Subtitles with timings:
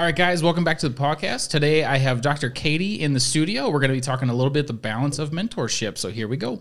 [0.00, 1.50] All right, guys, welcome back to the podcast.
[1.50, 2.48] Today I have Dr.
[2.48, 3.68] Katie in the studio.
[3.68, 5.98] We're going to be talking a little bit the balance of mentorship.
[5.98, 6.60] So here we go.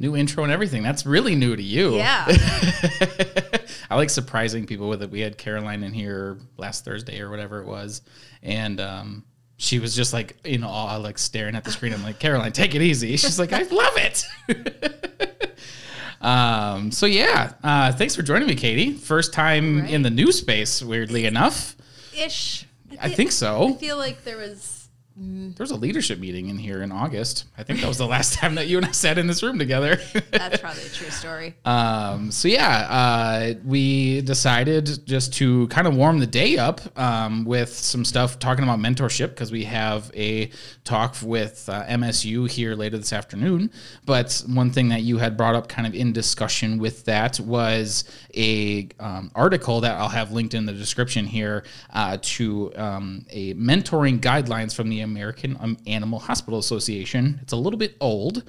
[0.00, 0.82] New intro and everything.
[0.82, 1.96] That's really new to you.
[1.96, 2.24] Yeah.
[3.90, 5.10] I like surprising people with it.
[5.10, 8.00] We had Caroline in here last Thursday or whatever it was.
[8.42, 9.24] And um,
[9.58, 11.92] she was just like, you know, all like staring at the screen.
[11.92, 13.16] I'm like, Caroline, take it easy.
[13.18, 15.58] She's like, I love it.
[16.20, 17.52] um, so, yeah.
[17.62, 18.92] Uh, thanks for joining me, Katie.
[18.94, 19.90] First time Right.
[19.90, 21.76] in the new space, weirdly enough.
[22.16, 22.66] Ish.
[23.00, 23.74] I think so.
[23.74, 24.79] I feel like there was.
[25.16, 27.44] There was a leadership meeting in here in August.
[27.58, 29.58] I think that was the last time that you and I sat in this room
[29.58, 30.00] together.
[30.30, 31.54] That's probably a true story.
[31.64, 37.44] Um, so yeah, uh, we decided just to kind of warm the day up um,
[37.44, 40.50] with some stuff talking about mentorship because we have a
[40.84, 43.70] talk with uh, MSU here later this afternoon.
[44.06, 48.04] But one thing that you had brought up kind of in discussion with that was
[48.34, 53.54] a um, article that I'll have linked in the description here uh, to um, a
[53.54, 57.38] mentoring guidelines from the American um, Animal Hospital Association.
[57.42, 58.42] It's a little bit old,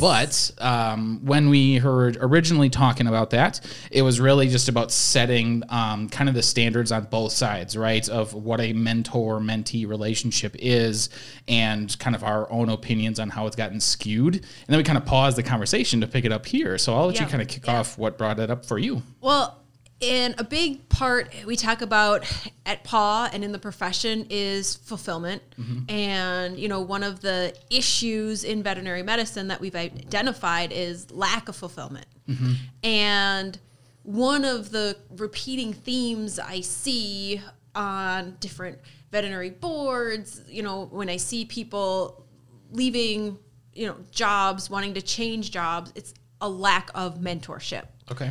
[0.00, 3.60] but um, when we heard originally talking about that,
[3.90, 8.08] it was really just about setting um, kind of the standards on both sides, right?
[8.08, 11.08] Of what a mentor mentee relationship is
[11.48, 14.34] and kind of our own opinions on how it's gotten skewed.
[14.36, 16.78] And then we kind of paused the conversation to pick it up here.
[16.78, 17.80] So I'll let you kind of kick Yeah.
[17.80, 19.02] off what brought it up for you.
[19.24, 19.58] Well,
[20.02, 22.30] and a big part we talk about
[22.66, 25.42] at PAW and in the profession is fulfillment.
[25.58, 25.90] Mm-hmm.
[25.90, 31.48] And, you know, one of the issues in veterinary medicine that we've identified is lack
[31.48, 32.04] of fulfillment.
[32.28, 32.52] Mm-hmm.
[32.82, 33.58] And
[34.02, 37.40] one of the repeating themes I see
[37.74, 38.78] on different
[39.10, 42.26] veterinary boards, you know, when I see people
[42.72, 43.38] leaving,
[43.72, 47.86] you know, jobs, wanting to change jobs, it's a lack of mentorship.
[48.12, 48.30] Okay.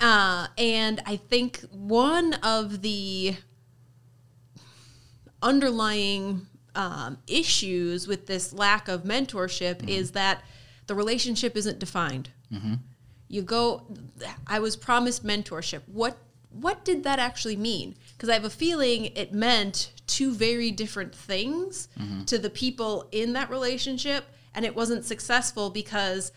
[0.00, 3.36] Uh, and I think one of the
[5.42, 10.42] underlying um, issues with this lack of mentorship is that
[10.86, 12.30] the relationship isn't defined.
[13.28, 13.82] You go,
[14.46, 15.82] I was promised mentorship.
[15.86, 16.18] What
[16.50, 17.96] what did that actually mean?
[18.16, 21.88] Because I have a feeling it meant two very different things
[22.26, 26.30] to the people in that relationship, and it wasn't successful because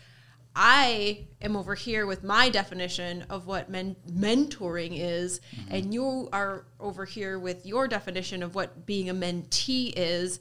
[0.54, 5.74] I am over here with my definition of what men- mentoring is, mm-hmm.
[5.74, 10.40] and you are over here with your definition of what being a mentee is,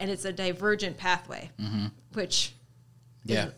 [0.00, 1.86] and it's a divergent pathway, mm-hmm.
[2.14, 2.54] which
[3.24, 3.50] Yeah.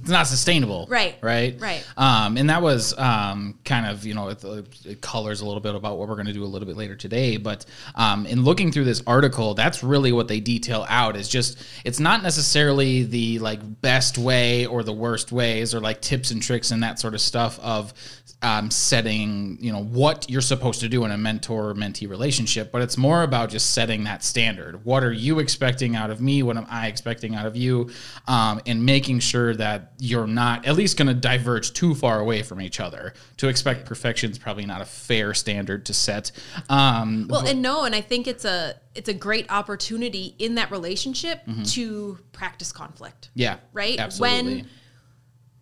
[0.00, 0.86] It's not sustainable.
[0.88, 1.16] Right.
[1.20, 1.60] Right.
[1.60, 1.86] Right.
[1.96, 4.44] Um, and that was um, kind of, you know, it,
[4.84, 6.96] it colors a little bit about what we're going to do a little bit later
[6.96, 7.36] today.
[7.36, 11.62] But um, in looking through this article, that's really what they detail out is just,
[11.84, 16.42] it's not necessarily the like best way or the worst ways or like tips and
[16.42, 17.92] tricks and that sort of stuff of
[18.42, 22.82] um, setting, you know, what you're supposed to do in a mentor mentee relationship, but
[22.82, 24.84] it's more about just setting that standard.
[24.84, 26.42] What are you expecting out of me?
[26.42, 27.90] What am I expecting out of you?
[28.28, 32.42] Um, and making sure that you're not at least going to diverge too far away
[32.42, 33.14] from each other.
[33.38, 36.32] To expect perfection is probably not a fair standard to set.
[36.68, 40.70] Um, Well, and no, and I think it's a it's a great opportunity in that
[40.70, 43.30] relationship to practice conflict.
[43.34, 43.58] yeah.
[43.72, 43.98] Right?
[43.98, 44.66] Absolutely.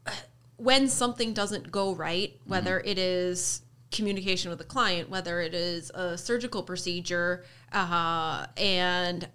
[0.07, 0.15] When
[0.57, 5.91] when something doesn't go right, whether it is communication with a client, whether it is
[5.91, 9.29] a surgical procedure, uh, and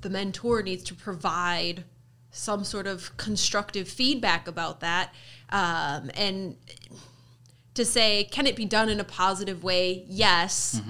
[0.00, 1.84] the mentor needs to provide
[2.30, 5.14] some sort of constructive feedback about that,
[5.50, 6.56] um, and
[7.74, 10.04] to say, can it be done in a positive way?
[10.08, 10.80] Yes.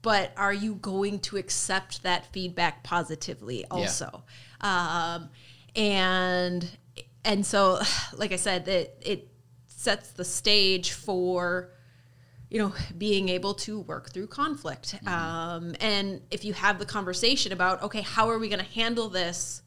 [0.00, 4.22] But are you going to accept that feedback positively also?
[4.60, 5.28] Um,
[5.76, 6.68] and
[7.24, 7.80] and so,
[8.16, 9.28] like I said, that it
[9.66, 11.70] sets the stage for
[12.50, 14.96] you know being able to work through conflict.
[15.06, 19.08] Um, and if you have the conversation about okay, how are we going to handle
[19.08, 19.62] this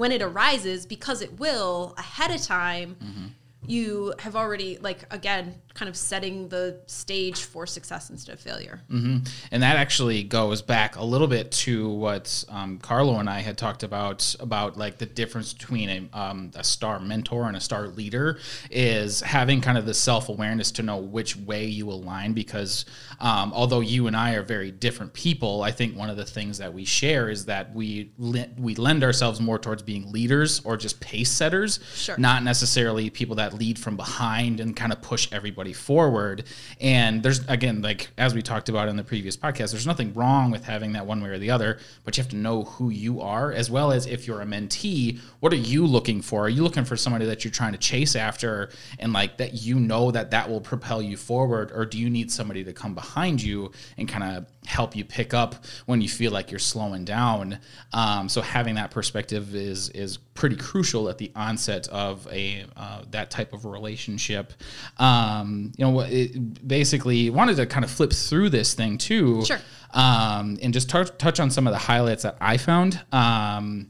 [0.00, 0.86] when it arises?
[0.86, 3.26] Because it will ahead of time mm-hmm.
[3.66, 8.80] You have already like again kind of setting the stage for success instead of failure
[8.90, 9.18] Mm-hmm.
[9.52, 13.56] And that actually goes back a little bit to what um, Carlo and I had
[13.58, 17.88] talked about about like the difference between a, um, a star mentor and a star
[17.88, 18.38] leader
[18.70, 22.32] is having kind of the self awareness to know which way you align.
[22.32, 22.84] Because
[23.20, 26.58] um, although you and I are very different people, I think one of the things
[26.58, 30.76] that we share is that we le- we lend ourselves more towards being leaders or
[30.76, 32.16] just pace setters, Sure.
[32.18, 36.44] not necessarily people that lead from behind and kind of push everybody forward.
[36.80, 40.50] And there's again, like as we talked about in the previous podcast, there's nothing wrong
[40.50, 43.20] with having that one way or the other, but you have to know who you
[43.20, 46.44] are, as well as if you're a mentee, what are you looking for?
[46.44, 49.78] Are you looking for somebody that you're trying to chase after and like that you
[49.78, 53.42] know that that will propel you forward, or do you need somebody to come behind
[53.42, 55.54] you and kind of help you pick up
[55.86, 57.58] when you feel like you're slowing down?
[57.92, 63.02] Um, so having that perspective is is pretty crucial at the onset of a uh,
[63.10, 64.52] that type of relationship.
[64.98, 69.58] Um, you know, it basically wanted to kind of flip through this thing too, Sure.
[69.92, 73.00] um, and just touch touch on some of the highlights that I found.
[73.12, 73.88] Um,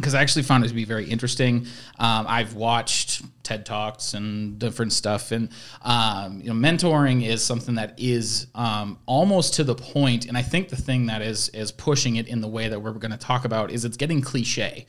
[0.00, 1.66] because I actually found it to be very interesting.
[1.98, 5.48] Um, I've watched TED Talks and different stuff, and
[5.82, 10.26] um, you know, mentoring is something that is um, almost to the point.
[10.26, 12.92] And I think the thing that is is pushing it in the way that we're
[12.92, 14.86] going to talk about is it's getting cliche.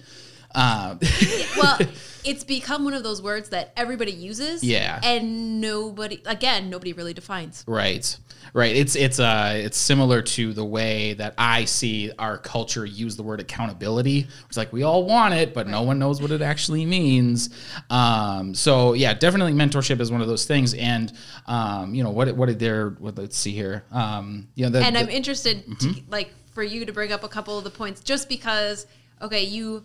[0.54, 0.98] Uh,
[1.58, 1.78] well
[2.26, 5.00] it's become one of those words that everybody uses Yeah.
[5.02, 8.18] and nobody again nobody really defines Right,
[8.54, 8.76] right.
[8.76, 13.24] It's it's uh it's similar to the way that I see our culture use the
[13.24, 14.28] word accountability.
[14.48, 17.50] It's like we all want it, but no one knows what it actually means.
[17.90, 20.74] Um, so yeah, definitely mentorship is one of those things.
[20.74, 21.12] And
[21.48, 23.84] um, you know what what did their what let's see here.
[23.92, 27.24] Um, you know, the, and the- I'm interested, to, like, for you to bring up
[27.24, 28.86] a couple of the points, just because,
[29.22, 29.84] okay, you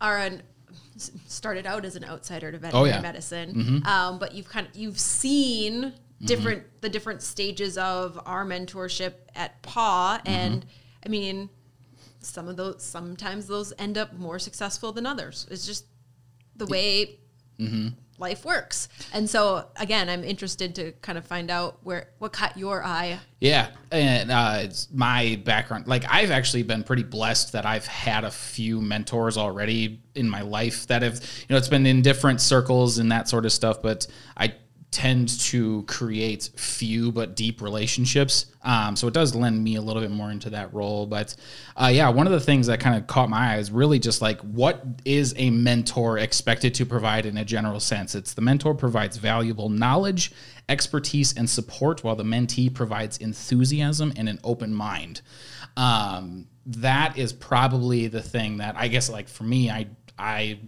[0.00, 0.42] are an
[1.26, 3.00] started out as an outsider to veterinary Oh, yeah.
[3.00, 6.26] medicine, um, but you've kind of you've seen Mm-hmm.
[6.26, 10.28] different the different stages of our mentorship at PAW, mm-hmm.
[10.28, 10.66] and
[11.04, 11.48] I mean,
[12.18, 15.46] some of those sometimes those end up more successful than others.
[15.50, 15.86] It's just
[16.56, 17.20] the way
[17.58, 17.88] mm-hmm.
[18.18, 18.90] life works.
[19.14, 23.18] And so again, I'm interested to kind of find out where what caught your eye
[23.40, 28.24] Yeah, and uh, it's my background, like I've actually been pretty blessed that I've had
[28.24, 32.42] a few mentors already in my life that have, you know, it's been in different
[32.42, 33.80] circles and that sort of stuff.
[33.80, 34.06] But
[34.36, 34.52] I
[34.90, 40.02] tend to create few but deep relationships, um, so it does lend me a little
[40.02, 41.06] bit more into that role.
[41.06, 41.36] But
[41.76, 44.20] uh, yeah, one of the things that kind of caught my eye is really just
[44.20, 48.14] like what is a mentor expected to provide in a general sense.
[48.14, 50.32] It's the mentor provides valuable knowledge
[50.70, 55.20] expertise and support while the mentee provides enthusiasm and an open mind
[55.76, 59.86] um, that is probably the thing that i guess like for me i
[60.18, 60.58] i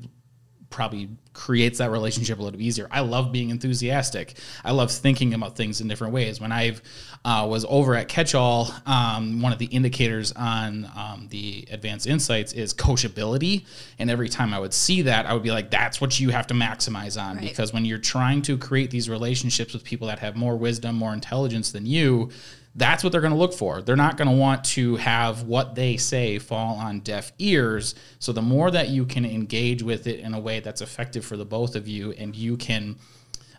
[0.72, 2.88] probably creates that relationship a little bit easier.
[2.90, 4.36] I love being enthusiastic.
[4.64, 6.40] I love thinking about things in different ways.
[6.40, 6.76] When I
[7.24, 12.52] uh, was over at Catchall, um, one of the indicators on um, the advanced insights
[12.52, 13.64] is coachability.
[13.98, 16.46] And every time I would see that, I would be like, that's what you have
[16.48, 17.36] to maximize on.
[17.36, 17.48] Right.
[17.48, 21.12] Because when you're trying to create these relationships with people that have more wisdom, more
[21.12, 22.30] intelligence than you,
[22.74, 23.82] that's what they're going to look for.
[23.82, 27.94] They're not going to want to have what they say fall on deaf ears.
[28.18, 31.36] So the more that you can engage with it in a way that's effective for
[31.36, 32.96] the both of you, and you can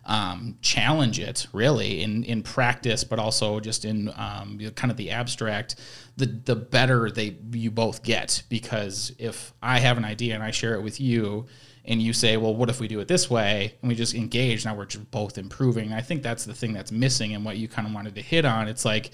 [0.06, 4.90] um, challenge it really in in practice, but also just in um, you know, kind
[4.90, 5.76] of the abstract,
[6.16, 8.42] the the better they you both get.
[8.48, 11.46] Because if I have an idea and I share it with you,
[11.84, 13.74] and you say, well, what if we do it this way?
[13.82, 14.64] And we just engage.
[14.64, 15.92] Now we're just both improving.
[15.92, 18.44] I think that's the thing that's missing and what you kind of wanted to hit
[18.44, 18.68] on.
[18.68, 19.10] It's like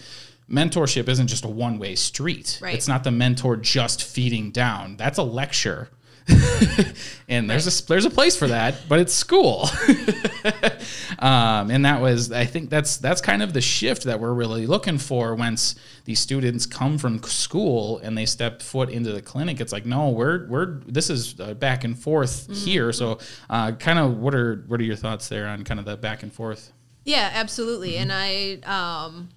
[0.48, 2.58] mentorship isn't just a one way street.
[2.62, 2.74] Right.
[2.74, 4.96] It's not the mentor just feeding down.
[4.96, 5.90] That's a lecture.
[7.28, 9.68] and there's a there's a place for that, but it's school.
[11.18, 14.66] um, and that was I think that's that's kind of the shift that we're really
[14.66, 19.60] looking for once these students come from school and they step foot into the clinic.
[19.60, 22.92] It's like no, we're we're this is uh, back and forth here.
[22.92, 23.18] So,
[23.48, 26.22] uh, kind of what are what are your thoughts there on kind of the back
[26.22, 26.72] and forth?
[27.04, 27.96] Yeah, absolutely.
[27.96, 29.30] And I, um,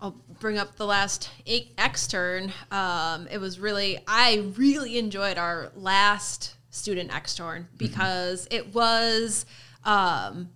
[0.00, 1.30] I'll bring up the last
[1.76, 2.52] extern.
[2.70, 9.44] Um, it was really, I really enjoyed our last student extern because it was
[9.84, 10.50] um,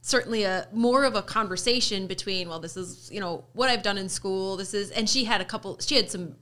[0.00, 3.98] certainly a more of a conversation between, well, this is you know what I've done
[3.98, 4.56] in school.
[4.56, 5.78] This is, and she had a couple.
[5.80, 6.36] She had some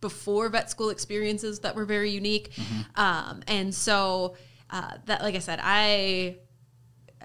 [0.00, 2.52] before vet school experiences that were very unique,
[2.94, 4.36] um, and so
[4.70, 6.36] uh, that, like I said, I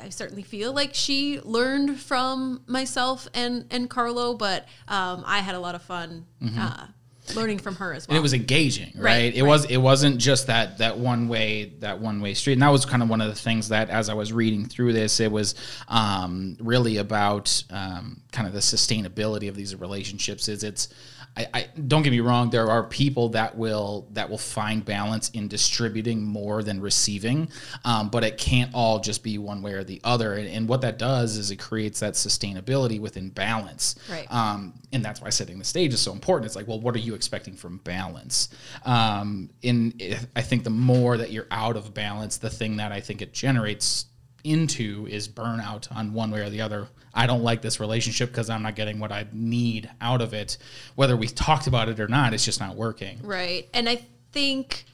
[0.04, 5.56] I certainly feel like she learned from myself and and Carlo, but um, I had
[5.56, 6.26] a lot of fun
[6.58, 6.88] uh,
[7.36, 8.14] learning from her as well.
[8.16, 9.48] and it was engaging right, Right, it right.
[9.48, 12.86] was it wasn't just that that one way that one way street and that was
[12.86, 15.56] kind of one of the things that as i was reading through this it was
[15.88, 20.90] um, really about um, kind of the sustainability of these relationships is it's
[21.36, 25.30] I, I don't get me wrong there are people that will that will find balance
[25.30, 27.50] in distributing more than receiving
[27.86, 30.82] um, but it can't all just be one way or the other and, and what
[30.82, 34.32] that does is it creates that sustainability within balance Right.
[34.32, 36.46] um, and that's why setting the stage is so important.
[36.46, 38.50] It's like, well, what are you expecting from balance?
[38.86, 39.94] Um, in
[40.36, 43.34] I think the more that you're out of balance, the thing that I think it
[43.34, 44.06] generates
[44.44, 46.88] into is burnout on one way or the other.
[47.14, 50.58] I don't like this relationship because I'm not getting what I need out of it.
[50.96, 53.20] Whether we talked about it or not, it's just not working.
[53.22, 53.70] Right.
[53.74, 54.86] And I think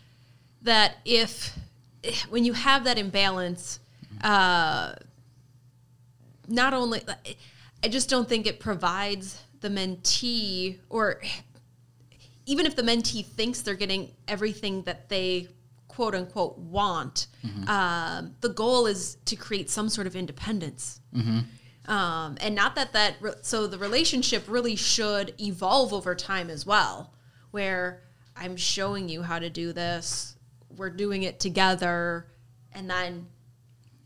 [0.63, 1.57] that if
[2.29, 3.79] when you have that imbalance,
[4.21, 4.93] uh,
[6.47, 7.01] not only
[7.83, 11.21] I just don't think it provides the mentee or
[12.45, 15.47] even if the mentee thinks they're getting everything that they
[15.87, 17.27] quote unquote want,
[17.67, 20.99] um, the goal is to create some sort of independence.
[21.89, 26.63] Um, and not that that re- so the relationship really should evolve over time as
[26.65, 27.13] well
[27.49, 28.03] where
[28.35, 30.35] i'm showing you how to do this
[30.77, 32.27] we're doing it together
[32.71, 33.25] and then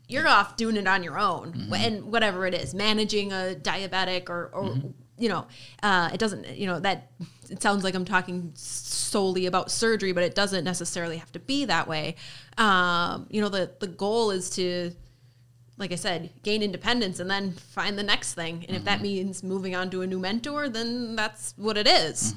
[0.07, 4.49] you're off doing it on your own and whatever it is managing a diabetic or,
[4.53, 4.75] or
[5.17, 5.45] you know
[5.83, 7.11] uh, it doesn't you know that
[7.49, 11.65] it sounds like i'm talking solely about surgery but it doesn't necessarily have to be
[11.65, 12.15] that way.
[12.57, 14.91] Um, you know the the goal is to
[15.77, 18.65] like I said, gain independence and then find the next thing.
[18.67, 22.35] And if that means moving on to a new mentor, then that's what it is.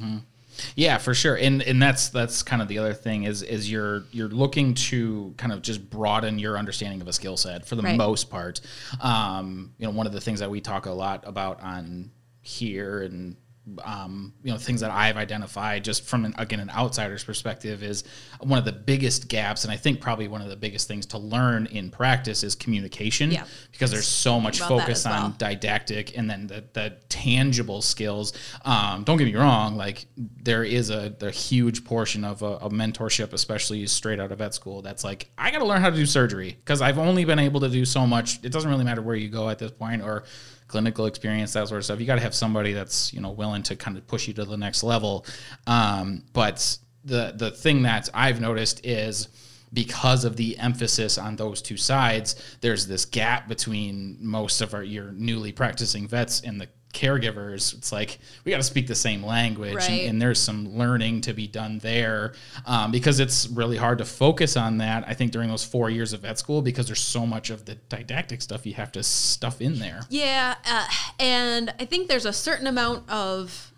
[0.74, 1.34] Yeah, for sure.
[1.36, 5.34] And and that's that's kind of the other thing is is you're you're looking to
[5.36, 7.96] kind of just broaden your understanding of a skill set for the Right.
[7.98, 8.62] most part.
[9.02, 13.02] Um, you know, one of the things that we talk a lot about on here
[13.02, 13.36] and
[13.84, 18.04] um, you know things that I've identified just from an, again an outsider's perspective is
[18.40, 21.18] one of the biggest gaps and I think probably one of the biggest things to
[21.18, 23.44] learn in practice is communication Yeah.
[23.72, 25.34] because there's so much focus on well.
[25.38, 28.32] didactic and then the, the tangible skills
[28.64, 32.70] um, don't get me wrong like there is a the huge portion of a, a
[32.70, 35.96] mentorship especially straight out of vet school that's like i got to learn how to
[35.96, 39.02] do surgery because i've only been able to do so much it doesn't really matter
[39.02, 40.22] where you go at this point or
[40.68, 42.00] clinical experience that sort of stuff.
[42.00, 44.44] You got to have somebody that's you know willing to kind of push you to
[44.44, 45.26] the next level.
[45.66, 49.28] Um, but the the thing that i've noticed is
[49.72, 54.82] because of the emphasis on those two sides, there's this gap between most of our
[54.82, 57.74] your newly practicing vets and the caregivers.
[57.76, 59.90] It's like we got to speak the same language, Right.
[59.90, 62.32] and, and there's some learning to be done there
[62.64, 65.04] um, because it's really hard to focus on that.
[65.06, 67.74] I think during those four years of vet school because there's so much of the
[67.74, 70.00] didactic stuff you have to stuff in there.
[70.08, 70.54] Yeah.
[70.64, 70.86] Uh,
[71.20, 73.72] and I think there's a certain amount of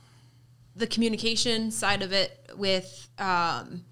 [0.77, 3.85] the communication side of it with um,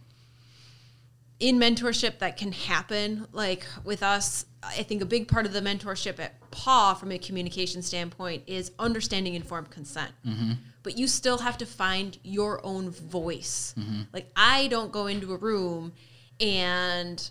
[1.41, 3.27] in mentorship that can happen.
[3.33, 7.19] Like with us, I think a big part of the mentorship at PAW from a
[7.19, 10.13] communication standpoint is understanding informed consent.
[10.27, 10.53] Mm-hmm.
[10.83, 13.75] But you still have to find your own voice.
[13.79, 14.03] Mm-hmm.
[14.13, 15.93] Like I don't go into a room
[16.41, 17.29] and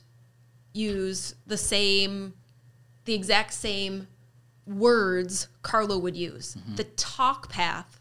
[0.74, 2.34] use the same,
[3.06, 4.08] the exact same
[4.66, 6.56] words Carlo would use.
[6.56, 6.76] Mm-hmm.
[6.76, 8.00] The talk path,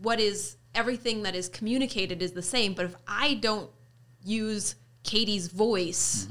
[0.00, 2.74] what is everything that is communicated is the same.
[2.74, 3.70] But if I don't
[4.24, 6.28] use Katie's voice,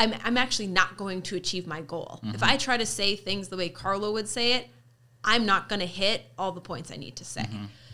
[0.00, 2.20] I'm, I'm actually not going to achieve my goal.
[2.34, 4.68] If I try to say things the way Carlo would say it,
[5.22, 7.46] I'm not going to hit all the points I need to say.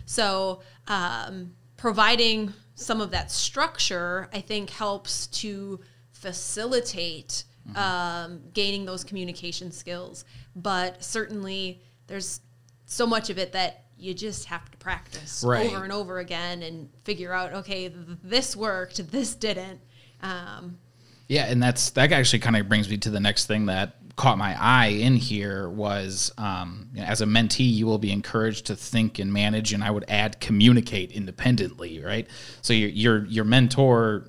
[0.06, 5.80] So, um, providing some of that structure, I think, helps to
[6.12, 7.44] facilitate
[7.75, 10.25] um, gaining those communication skills.
[10.54, 12.40] But certainly, there's
[12.84, 15.66] so much of it that you just have to practice Right.
[15.66, 19.80] over and over again and figure out, okay, th- this worked, this didn't.
[20.22, 20.78] Um,
[21.28, 24.38] Yeah, and that's that actually kind of brings me to the next thing that caught
[24.38, 29.18] my eye in here was um, as a mentee, you will be encouraged to think
[29.18, 32.26] and manage, and I would add communicate independently, right?
[32.62, 34.26] So your your your mentor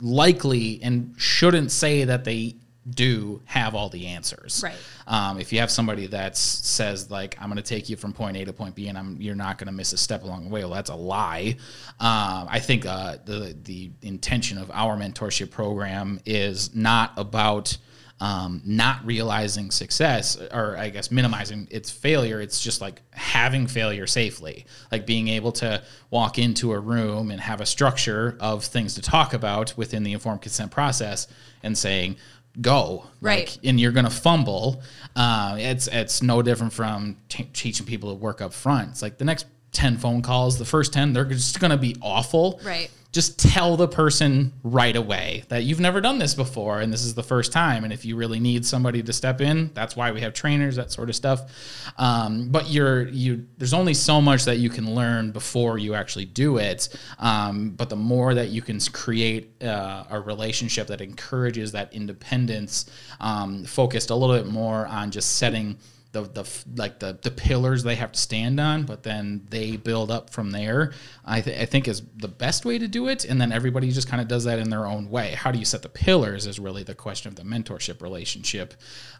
[0.00, 2.56] likely and shouldn't say that they
[2.90, 4.74] do have all the answers, Right.
[5.06, 8.36] um, if you have somebody that says like I'm going to take you from point
[8.36, 10.50] A to point B and I'm you're not going to miss a step along the
[10.50, 11.56] way, well, that's a lie.
[12.00, 17.76] Um, I think uh, the the intention of our mentorship program is not about
[18.20, 22.40] um, not realizing success or I guess minimizing its failure.
[22.40, 27.40] It's just like having failure safely, like being able to walk into a room and
[27.40, 31.28] have a structure of things to talk about within the informed consent process
[31.62, 32.16] and saying
[32.60, 33.48] go Right.
[33.48, 34.82] like, and you're gonna fumble
[35.16, 39.18] uh, it's it's no different from t- teaching people to work up front it's like
[39.18, 40.58] the next 10 phone calls.
[40.58, 42.58] The first 10, they're just to be awful.
[42.64, 42.90] Right.
[43.10, 47.14] Just tell the person right away that you've never done this before and this is
[47.14, 47.84] the first time.
[47.84, 50.92] And if you really need somebody to step in, that's why we have trainers, that
[50.92, 51.50] sort of stuff.
[51.96, 56.26] Um, but you're you there's only so much that you can learn before you actually
[56.26, 56.88] do it.
[57.18, 62.90] Um, but the more that you can create uh, a relationship that encourages that independence,
[63.20, 65.78] um, focused a little bit more on just setting
[66.22, 70.10] the, the like the, the pillars they have to stand on, but then they build
[70.10, 70.92] up from there.
[71.24, 74.08] I, th- I think is the best way to do it, and then everybody just
[74.08, 75.32] kind of does that in their own way.
[75.32, 78.74] How do you set the pillars is really the question of the mentorship relationship.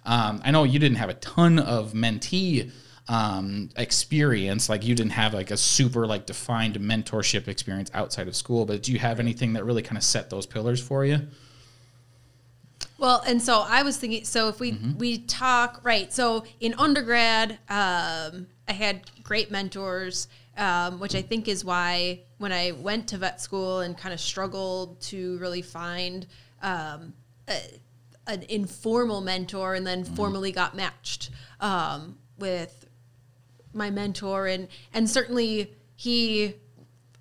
[0.04, 2.70] Um, I know you didn't have a ton of mentee
[3.08, 8.36] um, experience, like you didn't have like a super like defined mentorship experience outside of
[8.36, 11.20] school, but do you have anything that really kind of set those pillars for you?
[12.98, 14.24] Well, and so I was thinking.
[14.24, 14.98] So if we Mm-hmm.
[14.98, 21.46] we talk right, so in undergrad, um, I had great mentors, um, which I think
[21.48, 26.26] is why when I went to vet school and kind of struggled to really find
[26.60, 27.14] um,
[27.48, 27.60] a,
[28.26, 32.86] an informal mentor, and then formally got matched um, with
[33.72, 36.54] my mentor, and and certainly he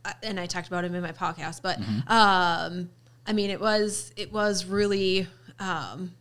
[0.06, 2.90] uh, and I talked about him in my podcast, but um,
[3.28, 5.28] I mean, it was it was really
[5.60, 6.14] um,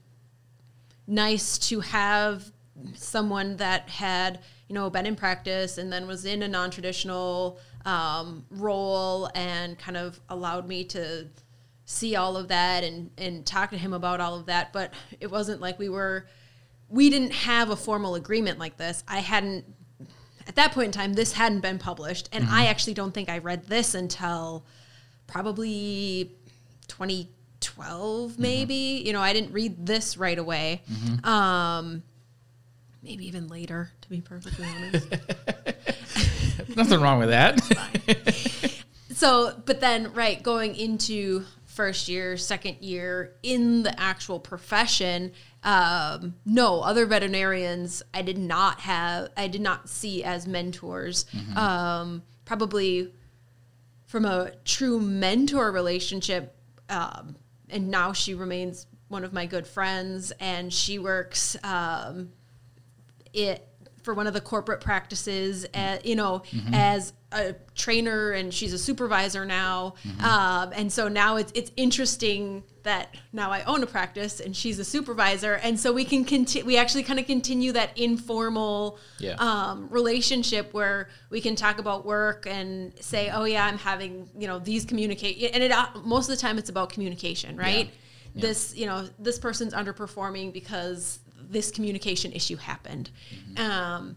[1.06, 2.50] nice to have
[2.94, 8.44] someone that had you know been in practice and then was in a non-traditional um,
[8.50, 11.26] role and kind of allowed me to
[11.84, 14.72] see all of that and and talk to him about all of that.
[14.72, 16.26] But it wasn't like we were
[16.88, 19.02] we didn't have a formal agreement like this.
[19.08, 19.64] I hadn't
[20.46, 22.28] at that point in time this hadn't been published.
[22.32, 24.64] And i actually don't think i read this until
[25.26, 26.32] probably
[27.76, 29.02] 2012 maybe.
[29.04, 30.82] You know i didn't read this right away.
[31.24, 32.02] Um
[33.02, 35.08] maybe even later to be perfectly honest.
[36.76, 37.60] Nothing wrong with that.
[39.12, 45.30] so but then right going into first year second year in the actual profession
[45.62, 51.26] um, no other veterinarians i did not have i did not see as mentors.
[51.54, 53.12] Um, probably
[54.06, 56.54] from a true mentor relationship
[56.88, 57.34] um,
[57.70, 62.32] and now she remains one of my good friends and she works um,
[63.32, 63.68] it
[64.02, 66.42] for one of the corporate practices, uh, you know,
[66.72, 69.94] as a trainer, and she's a supervisor now.
[70.20, 74.78] Um, and so now it's it's interesting that now I own a practice and she's
[74.78, 76.64] a supervisor, and so we can continue.
[76.66, 79.34] We actually kind of continue that informal Yeah.
[79.38, 84.46] um, relationship where we can talk about work and say, "Oh yeah, I'm having you
[84.46, 87.86] know these communicate," and it uh, most of the time it's about communication, right?
[88.34, 88.40] Yeah.
[88.42, 93.10] This you know this person's underperforming because this communication issue happened.
[93.56, 94.16] Um,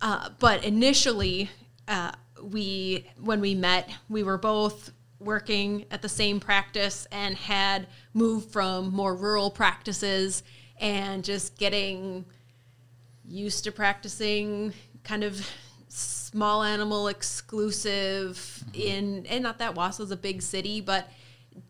[0.00, 1.50] uh, but initially,
[1.88, 7.86] uh, we when we met, we were both working at the same practice and had
[8.12, 10.42] moved from more rural practices
[10.78, 12.24] and just getting
[13.24, 14.72] used to practicing
[15.04, 15.48] kind of
[15.88, 21.10] small animal exclusive in and not that Wausau's a big city, but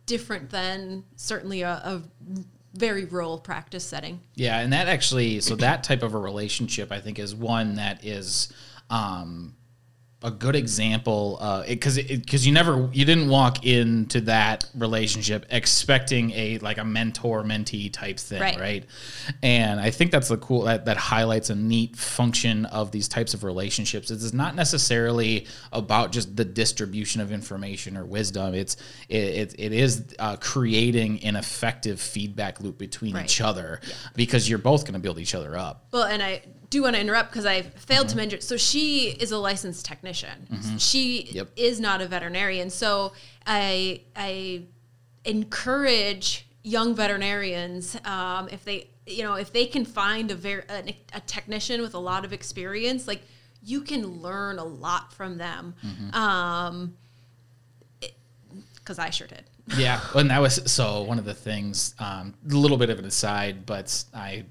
[0.06, 2.02] different than certainly a, a
[2.74, 4.20] very rural practice setting.
[4.34, 8.04] Yeah, and that actually, so that type of a relationship, I think, is one that
[8.04, 8.52] is
[8.90, 9.54] um,
[10.22, 15.44] a good example uh, because it because you never you didn't walk into that relationship
[15.50, 18.58] expecting a like a mentor mentee type thing, Right.
[18.58, 18.84] right?
[19.42, 23.34] And I think that's the cool that that highlights a neat function of these types
[23.34, 24.10] of relationships.
[24.10, 28.54] It's not necessarily about just the distribution of information or wisdom.
[28.54, 28.78] It's
[29.10, 33.26] it it, it is uh, creating an effective feedback loop between Right.
[33.26, 33.80] each other
[34.14, 35.86] because you're both going to build each other up.
[35.92, 38.40] Well, and I do want to interrupt because I failed to mention.
[38.40, 40.76] So she is a licensed technician.
[40.78, 41.50] She Yep.
[41.56, 42.70] is not a veterinarian.
[42.70, 43.12] So
[43.46, 44.62] I I
[45.24, 50.96] encourage young veterinarians um, if they you know if they can find a very a,
[51.14, 53.22] a technician with a lot of experience, like
[53.62, 55.74] you can learn a lot from them.
[56.12, 56.96] Um,
[58.74, 59.42] because I sure did.
[59.76, 61.94] Yeah, and that was so one of the things.
[61.98, 64.44] Um, a little bit of an aside, but I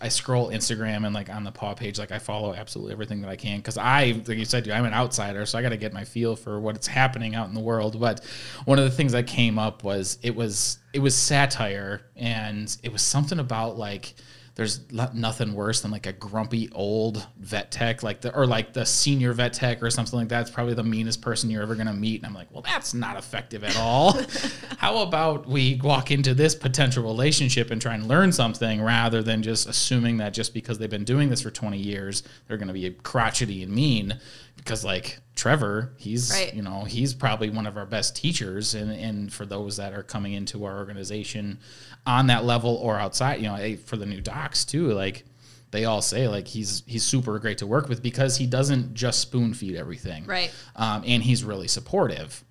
[0.00, 3.30] I scroll Instagram and like on the paw page, like I follow absolutely everything that
[3.30, 5.92] I can because I, like you said, I'm an outsider, so I got to get
[5.92, 7.98] my feel for what's happening out in the world.
[7.98, 8.24] But
[8.64, 12.92] one of the things that came up was it was it was satire, and it
[12.92, 14.14] was something about like
[14.56, 18.86] there's nothing worse than like a grumpy old vet tech, like the or like the
[18.86, 20.42] senior vet tech or something like that.
[20.42, 22.20] It's probably the meanest person you're ever gonna meet.
[22.20, 24.16] And I'm like, well, that's not effective at all.
[24.78, 29.42] How about we walk into this potential relationship and try and learn something rather than
[29.42, 32.88] just assuming that just because they've been doing this for 20 years, they're gonna be
[33.02, 34.20] crotchety and mean.
[34.64, 36.54] Because like Trevor, he's Right.
[36.54, 40.02] you know he's probably one of our best teachers, and and for those that are
[40.02, 41.58] coming into our organization
[42.06, 45.24] on that level or outside, you know, for the new docs too, like
[45.70, 49.20] they all say like he's he's super great to work with because he doesn't just
[49.20, 50.52] spoon feed everything, Right.
[50.76, 52.44] Um, and he's really supportive,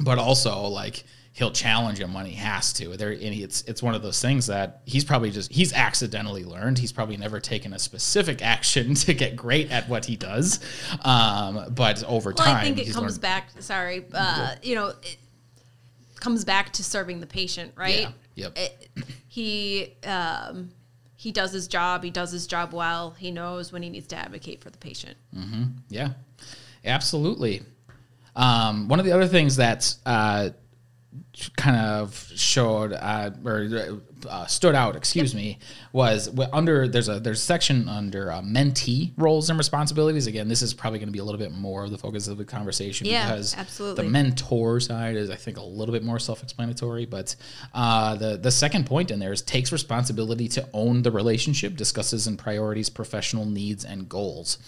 [0.00, 1.04] but also like
[1.36, 2.96] he'll challenge him when he has to.
[2.96, 6.78] There, and it's it's one of those things that he's probably just he's accidentally learned.
[6.78, 10.60] He's probably never taken a specific action to get great at what he does,
[11.04, 13.50] um, but over Well, time, I think it he's comes learned- back.
[13.60, 15.18] Sorry, uh, you know, it
[16.20, 18.00] comes back to serving the patient, right?
[18.00, 18.10] Yeah.
[18.36, 18.58] Yep.
[18.58, 18.90] It-
[19.28, 20.70] he um,
[21.16, 22.04] he does his job.
[22.04, 23.10] He does his job well.
[23.18, 25.16] He knows when he needs to advocate for the patient.
[25.88, 26.10] Yeah,
[26.84, 27.62] absolutely.
[28.36, 30.50] Um, one of the other things that uh,
[31.56, 35.58] kind of showed uh, or uh, stood out, excuse me,
[35.92, 40.26] was under there's a there's a section under uh, mentee roles and responsibilities.
[40.26, 42.38] Again, this is probably going to be a little bit more of the focus of
[42.38, 44.04] the conversation Yeah, because absolutely.
[44.04, 47.06] the mentor side is I think a little bit more self-explanatory.
[47.06, 47.36] But
[47.72, 52.26] uh, the the second point in there is takes responsibility to own the relationship, discusses
[52.26, 54.58] and priorities professional needs and goals.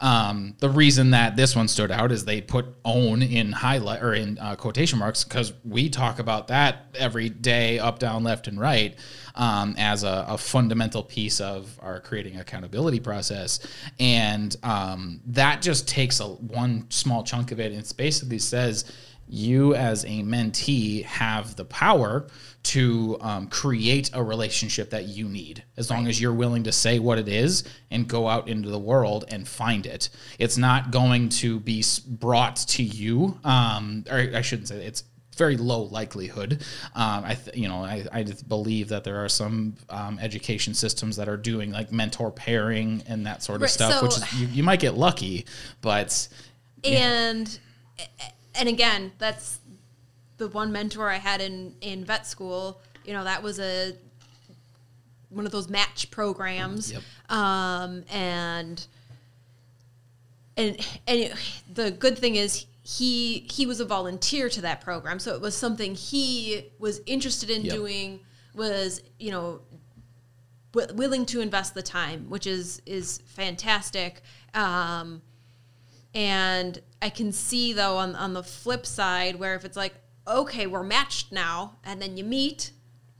[0.00, 4.14] Um, the reason that this one stood out is they put own in highlight or
[4.14, 8.58] in uh, quotation marks because we talk about that every day, up, down, left, and
[8.60, 8.96] right.
[9.34, 13.60] Um, as a, a fundamental piece of our creating accountability process,
[14.00, 17.70] and um, that just takes a one small chunk of it.
[17.70, 18.90] And it basically says
[19.28, 22.26] you as a mentee have the power
[22.62, 26.98] to um, create a relationship that you need as long as you're willing to say
[26.98, 31.28] what it is and go out into the world and find it it's not going
[31.28, 35.04] to be brought to you um, or i shouldn't say it's
[35.36, 36.64] very low likelihood.
[36.94, 41.16] Um, I, th- you know, I, I believe that there are some um, education systems
[41.16, 44.46] that are doing like mentor pairing and that sort of Right, stuff, which is, you,
[44.48, 45.46] you might get lucky,
[45.80, 46.28] but
[46.84, 47.58] and
[48.54, 49.58] and again that's
[50.36, 53.92] the one mentor i had in in vet school you know that was a
[55.30, 57.02] one of those match programs Yep.
[57.30, 58.86] um and
[60.56, 61.32] and and
[61.72, 65.18] the good thing is he he was a volunteer to that program.
[65.18, 67.74] So it was something he was interested in Yep.
[67.74, 68.20] doing
[68.54, 69.60] was you know
[70.72, 74.22] wi- willing to invest the time which is is fantastic.
[74.54, 75.22] Um
[76.14, 79.94] and I can see though on on the flip side where if it's like,
[80.28, 82.70] okay, we're matched now, and then you meet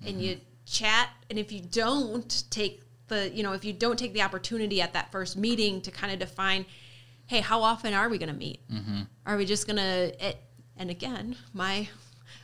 [0.07, 4.13] and you chat, and if you don't take the, you know, if you don't take
[4.13, 6.67] the opportunity at that first meeting to kind of define,
[7.27, 8.61] hey, how often are we going to meet?
[9.27, 10.35] Are we just going to?
[10.77, 11.89] And again, my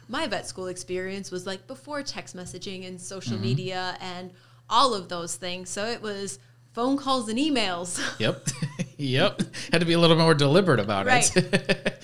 [0.09, 4.31] my vet school experience was like before text messaging and social media and
[4.71, 5.69] all of those things.
[5.71, 6.39] So it was
[6.73, 8.01] phone calls and emails.
[8.19, 8.47] yep,
[8.97, 9.41] yep,
[9.71, 12.03] had to be a little more deliberate about it.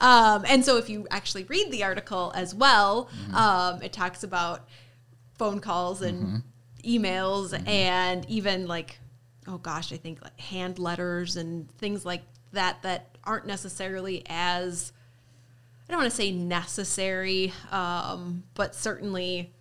[0.00, 3.34] Um, and so if you actually read the article as well, Mm-hmm.
[3.34, 4.68] um, it talks about
[5.38, 6.42] phone calls and
[6.84, 7.68] emails Mm-hmm.
[7.68, 8.98] and even like,
[9.48, 14.92] oh gosh, I think like hand letters and things like that that aren't necessarily as,
[15.88, 19.52] I don't want to say necessary, um, but certainly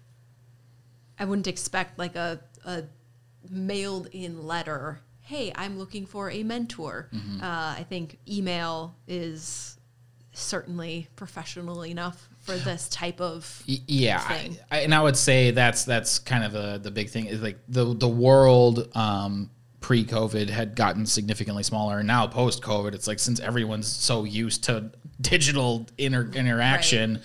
[1.20, 2.84] I wouldn't expect like a, a
[3.50, 5.02] mailed in letter.
[5.22, 7.10] Hey, I'm looking for a mentor.
[7.14, 7.42] Mm-hmm.
[7.42, 9.78] Uh, I think email is
[10.34, 13.64] certainly professional enough for this type of.
[13.66, 14.52] Yeah I.
[14.70, 17.58] I, and i would say that's that's kind of the the big thing is like
[17.68, 19.50] the the world um
[19.86, 24.90] pre-covid had gotten significantly smaller and now post-covid it's like since everyone's so used to
[25.22, 27.22] digital inter- interaction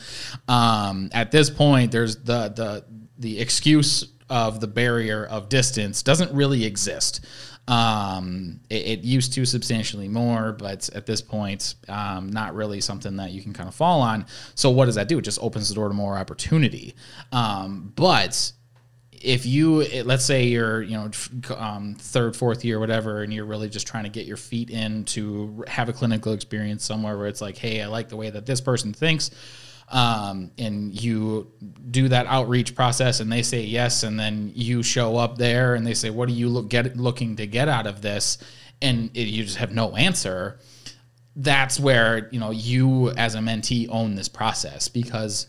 [0.47, 2.85] um at this point there's the the
[3.19, 7.25] the excuse of the barrier of distance doesn't really exist
[7.67, 13.15] um, it, it used to substantially more, but at this point, um, not really something
[13.17, 14.27] that you can kind of fall on.
[14.57, 15.19] So what does that do?
[15.19, 16.97] It just opens the door to more opportunity.
[17.31, 18.51] Um, but
[19.21, 21.11] if you let's say you're you know
[21.57, 25.05] um, third fourth year whatever and you're really just trying to get your feet in
[25.05, 28.47] to have a clinical experience somewhere where it's like hey i like the way that
[28.47, 29.31] this person thinks
[29.91, 31.51] um, and you
[31.91, 35.85] do that outreach process and they say yes and then you show up there and
[35.85, 38.39] they say what are you look, get, looking to get out of this?
[38.81, 40.61] And it, you just have no answer.
[41.35, 45.49] That's where you know you as a mentee own this process because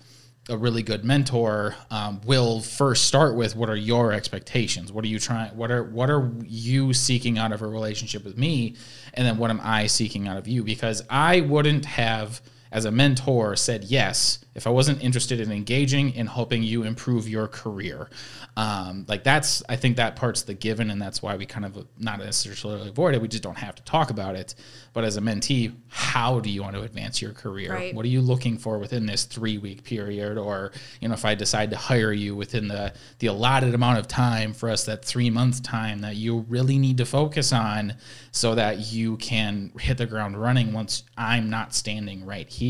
[0.50, 4.92] a really good mentor um, will first start with what are your expectations?
[4.92, 8.38] What are you trying what are what are you seeking out of a relationship with
[8.38, 8.76] me?
[9.14, 10.64] And then what am i seeking out of you?
[10.64, 16.14] Because i wouldn't have as a mentor said yes if I wasn't interested in engaging
[16.14, 18.10] in helping you improve your career.
[18.58, 21.88] Um, like that's, I think that part's the given, and that's why we kind of
[21.98, 23.22] not necessarily avoid it.
[23.22, 24.56] We just don't have to talk about it.
[24.92, 27.74] But as a mentee, how do you want to advance your career?
[27.74, 27.96] Right.
[27.96, 30.38] What are you looking for within this three week period?
[30.38, 34.10] Or, you know, if I decide to hire you within the, the allotted amount of
[34.10, 37.94] time for us, that three month time that you really need to focus on
[38.32, 42.61] so that you can hit the ground running once I'm not standing right here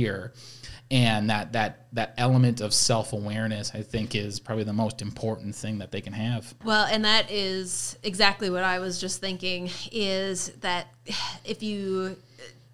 [0.90, 5.78] and that that that element of self-awareness i think is probably the most important thing
[5.78, 10.50] that they can have Well, and that is exactly what I was just thinking is
[10.62, 10.88] that
[11.46, 12.18] if you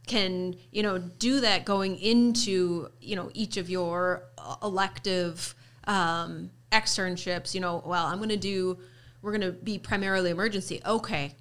[0.07, 4.23] can, you know, do that going into, you know, each of your
[4.63, 5.53] elective
[5.85, 8.77] um, externships, you know, well, I'm going to do,
[9.21, 10.81] we're going to be primarily emergency.
[10.85, 11.35] Okay.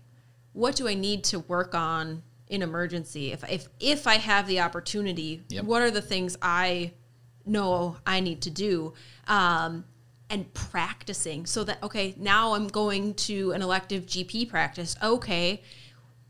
[0.52, 3.32] What do I need to work on in emergency?
[3.32, 5.64] If, if, if I have the opportunity, Yep.
[5.64, 6.92] what are the things I
[7.44, 8.94] know I need to do?
[9.26, 9.84] Um,
[10.28, 15.62] and practicing so that okay now i'm going to an elective gp practice okay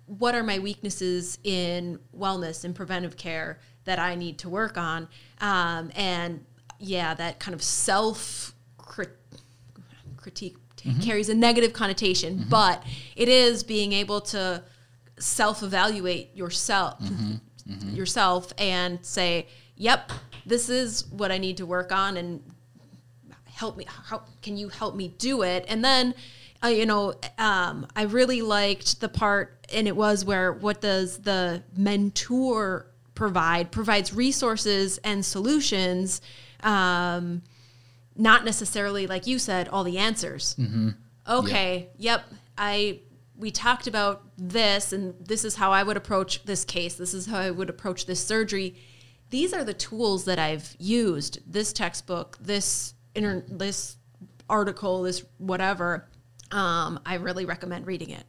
[0.04, 5.08] what are my weaknesses in wellness and preventive care that i need to work on
[5.40, 6.44] um, and
[6.78, 9.16] yeah that kind of self crit-
[10.18, 12.82] critique t- carries a negative connotation but
[13.16, 14.62] it is being able to
[15.18, 17.00] self-evaluate yourself
[17.94, 20.12] yourself and say yep
[20.44, 22.42] this is what i need to work on and
[23.56, 25.64] help me how can you help me do it?
[25.66, 26.14] And then
[26.62, 31.18] uh, you know um, i really liked the part and it was where what does
[31.18, 33.72] the mentor provide?
[33.72, 36.20] Provides resources and solutions
[36.62, 37.42] um,
[38.14, 40.54] not necessarily like you said all the answers.
[41.28, 42.24] Okay yep
[42.58, 43.00] i
[43.38, 46.94] we talked about this and this is how i would approach this case.
[46.94, 48.76] This is how i would approach this surgery.
[49.30, 51.40] These are the tools that i've used.
[51.46, 53.96] This textbook this inter- this
[54.48, 56.08] article this whatever
[56.52, 58.24] um, i really recommend reading it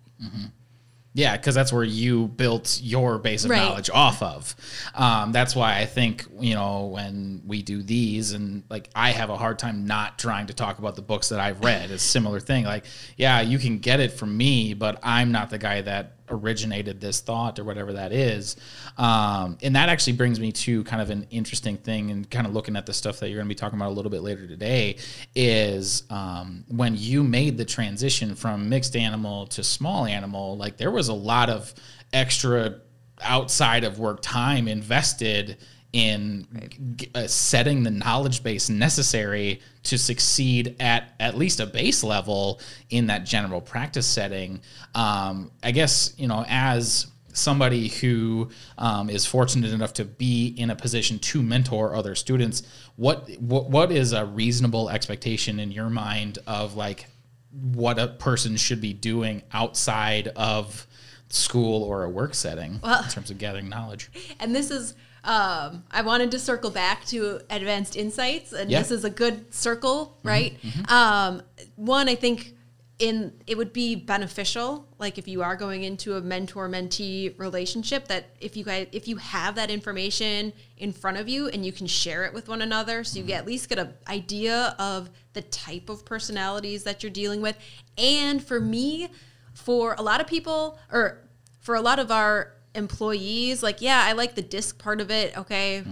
[1.17, 3.57] Yeah, because that's where you built your base of Right.
[3.57, 4.55] knowledge off of.
[4.93, 9.31] Um, that's why I think you know when we do these, and like I have
[9.31, 11.89] a hard time not trying to talk about the books that I've read.
[11.89, 12.65] It's a similar thing.
[12.65, 12.85] Like,
[13.17, 17.19] yeah, you can get it from me, but I'm not the guy that originated this
[17.19, 18.55] thought or whatever that is.
[18.97, 22.53] Um, and that actually brings me to kind of an interesting thing, and kind of
[22.53, 24.47] looking at the stuff that you're going to be talking about a little bit later
[24.47, 24.97] today
[25.35, 30.57] is um, when you made the transition from mixed animal to small animal.
[30.57, 31.73] Like there was a lot of
[32.13, 32.81] extra
[33.21, 35.57] outside of work time invested
[35.93, 36.47] in
[36.95, 42.59] g- uh, setting the knowledge base necessary to succeed at at least a base level
[42.89, 44.61] in that general practice setting.
[44.95, 50.71] Um, I guess you know as somebody who um, is fortunate enough to be in
[50.71, 52.63] a position to mentor other students,
[52.95, 57.07] what what what is a reasonable expectation in your mind of like
[57.51, 60.85] what a person should be doing outside of
[61.29, 64.09] school or a work setting in terms of gathering knowledge?
[64.39, 64.95] and this is
[65.27, 68.79] um, i wanted to circle back to advanced insights and Yeah.
[68.79, 70.57] this is a good circle right?
[70.89, 71.41] Um,
[71.75, 72.53] one i think
[72.99, 78.07] in it would be beneficial like if you are going into a mentor mentee relationship
[78.07, 81.71] that if you guys if you have that information in front of you and you
[81.71, 85.11] can share it with one another so you get, at least get an idea of
[85.33, 87.55] the type of personalities that you're dealing with.
[87.99, 89.09] And for me
[89.53, 91.19] for a lot of people or
[91.61, 95.37] for a lot of our employees like yeah i like the disc part of it
[95.37, 95.83] okay?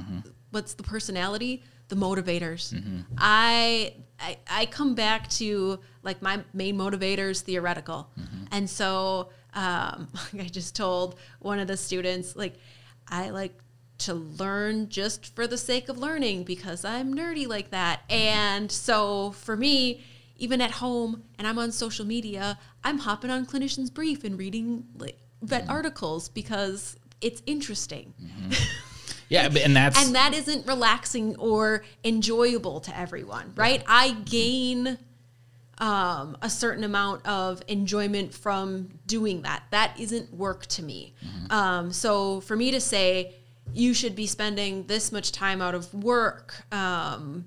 [0.51, 1.63] What's the personality?
[1.89, 2.73] The motivators.
[3.17, 8.09] I, I i come back to like my main motivators theoretical.
[8.51, 10.07] And so um,
[10.39, 12.55] i just told one of the students like
[13.07, 13.59] i like
[13.97, 18.01] to learn just for the sake of learning because i'm nerdy like that.
[18.09, 20.03] And so for me
[20.37, 24.85] even at home and i'm on social media i'm hopping on clinicians brief and reading
[24.97, 28.13] like vet articles because it's interesting.
[29.29, 33.83] Yeah, but- and that's and that isn't relaxing or enjoyable to everyone right?
[33.87, 34.97] I gain
[35.77, 39.63] um, a certain amount of enjoyment from doing that.
[39.71, 41.13] That isn't work to me.
[41.49, 43.35] Um, so for me to say
[43.73, 47.45] you should be spending this much time out of work um,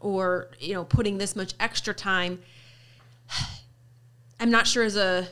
[0.00, 2.40] or you know putting this much extra time
[4.40, 5.26] i'm not sure is a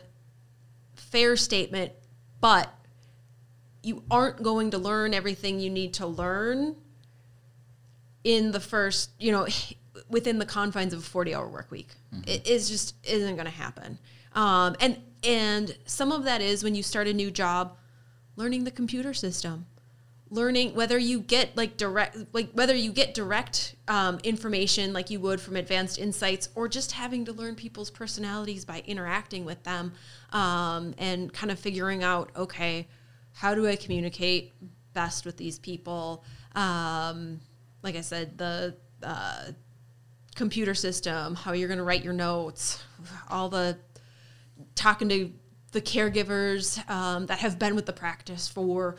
[1.11, 1.93] fair statement
[2.41, 2.73] but
[3.83, 6.77] you aren't going to learn everything you need to learn
[8.25, 9.47] in the first, you know,
[10.09, 11.89] within the confines of a 40 hour work week.
[12.27, 13.99] It is just isn't going to happen.
[14.35, 17.77] Um, and, and some of that is when you start a new job,
[18.37, 19.67] learning the computer system,
[20.31, 25.19] learning whether you get like direct like whether you get direct um, information like you
[25.19, 29.93] would from advanced insights or just having to learn people's personalities by interacting with them
[30.33, 32.87] um, and kind of figuring out okay
[33.33, 34.53] how do i communicate
[34.93, 36.25] best with these people?
[36.55, 37.41] Um,
[37.83, 39.47] like i said the uh,
[40.37, 42.83] computer system how you're going to write your notes
[43.31, 43.77] all the
[44.75, 45.33] talking to
[45.73, 48.97] the caregivers um, that have been with the practice for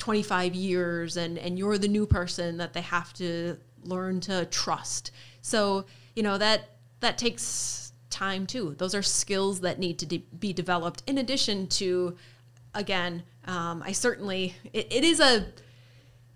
[0.00, 5.12] 25 years and and you're the new person that they have to learn to trust.
[5.40, 5.84] So
[6.16, 8.74] you know that that takes time too.
[8.78, 11.04] Those are skills that need to de- be developed.
[11.06, 12.16] In addition to
[12.74, 15.46] again um, i certainly it, it is a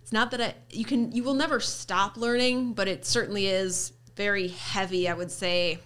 [0.02, 3.92] it's not that I, you can you will never stop learning but it certainly is
[4.16, 5.78] very heavy i would say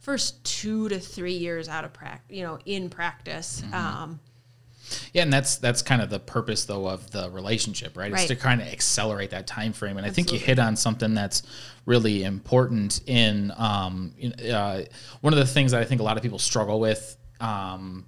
[0.00, 3.62] first two to three years out of practice you know in practice.
[3.62, 3.74] Mm-hmm.
[3.74, 4.20] um,
[5.12, 8.12] Yeah, and that's that's kind of the purpose though of the relationship, right?
[8.12, 9.96] It's to kind of accelerate that time frame.
[9.96, 11.42] And I think you hit on something that's
[11.86, 14.84] really important in um in, uh,
[15.20, 18.06] one of the things that I think a lot of people struggle with um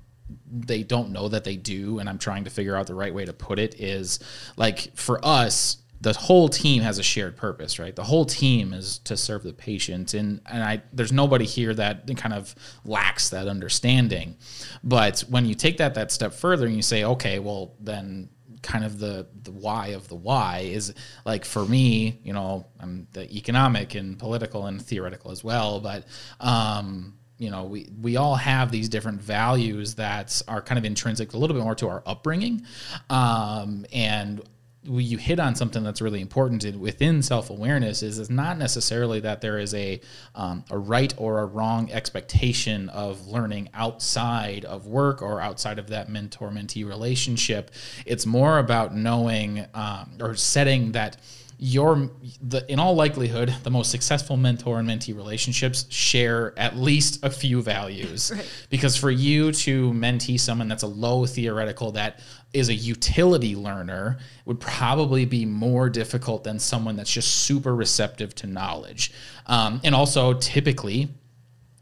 [0.52, 3.24] they don't know that they do and I'm trying to figure out the right way
[3.24, 4.20] to put it is
[4.56, 7.94] like for us the whole team has a shared purpose, right?
[7.94, 12.08] The whole team is to serve the patient, and and I there's nobody here that
[12.16, 14.36] kind of lacks that understanding.
[14.82, 18.30] But when you take that that step further and you say, okay, well then
[18.62, 23.06] kind of the the why of the why is like for me, you know, I'm
[23.12, 26.06] the economic and political and theoretical as well, but
[26.40, 31.32] um you know we we all have these different values that are kind of intrinsic
[31.32, 32.64] a little bit more to our upbringing
[33.08, 34.42] um, and
[34.82, 39.58] you hit on something that's really important within self-awareness is it's not necessarily that there
[39.58, 40.00] is a
[40.34, 45.88] um, a right or a wrong expectation of learning outside of work or outside of
[45.88, 47.70] that mentor-mentee relationship.
[48.06, 51.18] It's more about knowing um, or setting that
[51.62, 57.22] your the in all likelihood the most successful mentor and mentee relationships share at least
[57.22, 58.46] a few values Right.
[58.70, 62.20] because for you to mentee someone that's a low theoretical that
[62.54, 68.34] is a utility learner would probably be more difficult than someone that's just super receptive
[68.36, 69.12] to knowledge
[69.46, 71.08] um, and also typically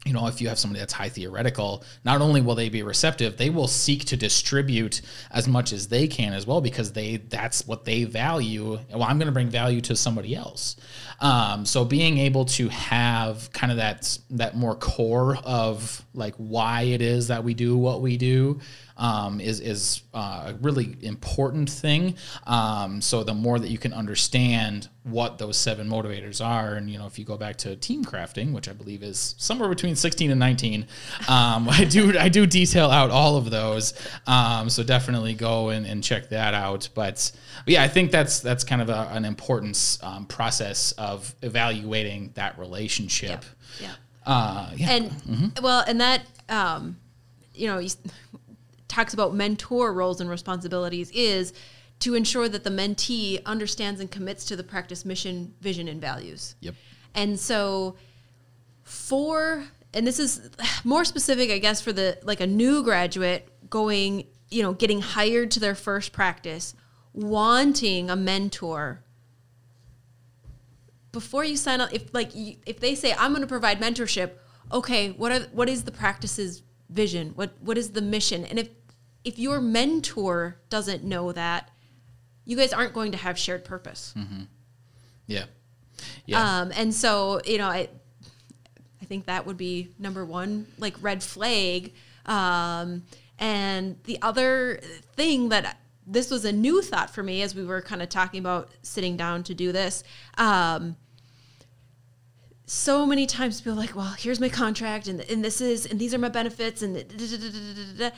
[0.05, 3.35] you know, if you have somebody that's high theoretical, not only will they be receptive,
[3.35, 7.67] they will seek to distribute as much as they can as well because they that's
[7.67, 8.79] what they value.
[8.89, 10.77] Well, I'm going to bring value to somebody else.
[11.19, 16.83] Um, so being able to have kind of that that more core of like why
[16.83, 18.59] it is that we do what we do
[18.99, 22.15] um, is is uh, a really important thing.
[22.45, 26.99] Um, so the more that you can understand what those seven motivators are, and you
[26.99, 30.29] know, if you go back to team crafting, which I believe is somewhere between sixteen
[30.29, 30.85] and nineteen,
[31.27, 33.93] um, I do I do detail out all of those.
[34.27, 36.89] Um, so definitely go and, and check that out.
[36.93, 37.31] But,
[37.65, 42.31] but yeah, I think that's that's kind of a, an important um, process of evaluating
[42.35, 43.45] that relationship.
[43.79, 43.91] yeah
[44.25, 44.91] Uh, yeah.
[44.91, 46.97] and well and that um
[47.55, 47.81] you know
[48.89, 51.53] talks about mentor roles and responsibilities is
[51.99, 56.55] to ensure that the mentee understands and commits to the practice mission vision and values.
[56.59, 56.75] Yep.
[57.15, 57.95] and so
[58.83, 60.49] for and this is
[60.83, 65.51] more specific i guess for the like a new graduate going you know getting hired
[65.51, 66.73] to their first practice
[67.13, 69.03] wanting a mentor
[71.11, 74.31] before you sign up if like you, if they say i'm going to provide mentorship
[74.71, 77.31] okay what are what is the practice's vision?
[77.35, 78.45] What what is the mission?
[78.45, 78.69] And if
[79.23, 81.69] if your mentor doesn't know that
[82.45, 84.13] you guys aren't going to have shared purpose
[85.27, 85.45] Yeah.
[86.25, 86.61] Yeah.
[86.61, 87.89] um, and so, you know, I,
[89.01, 91.93] I think that would be number one, like red flag.
[92.25, 93.03] Um,
[93.37, 94.79] and the other
[95.15, 95.77] thing that
[96.07, 99.15] this was a new thought for me as we were kind of talking about sitting
[99.17, 100.03] down to do this.
[100.37, 100.95] Um,
[102.65, 105.99] so many times people are like, well, here's my contract and, and this is, and
[105.99, 108.15] these are my benefits and, da- da- da-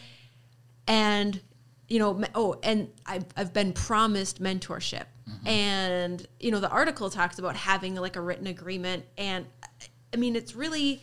[0.88, 1.42] and
[1.88, 5.08] you know, oh, and I've, I've been promised mentorship.
[5.30, 5.48] Mm-hmm.
[5.48, 9.04] And, you know, the article talks about having like a written agreement.
[9.18, 9.46] And
[10.14, 11.02] I mean, it's really,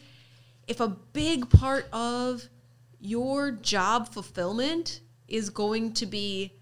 [0.67, 2.49] if a big part of
[3.01, 6.55] your job fulfillment is going to be,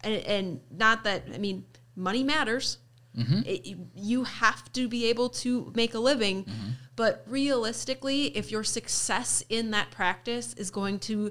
[0.00, 2.78] and, and not that, I mean, money matters.
[3.16, 3.42] Mm-hmm.
[3.46, 6.46] It, you- you have to be able to make a living.
[6.46, 6.70] Mm-hmm.
[6.96, 11.30] But realistically, if your success in that practice is going to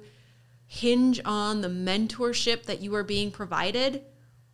[0.74, 4.06] hinge on the mentorship that you are being provided,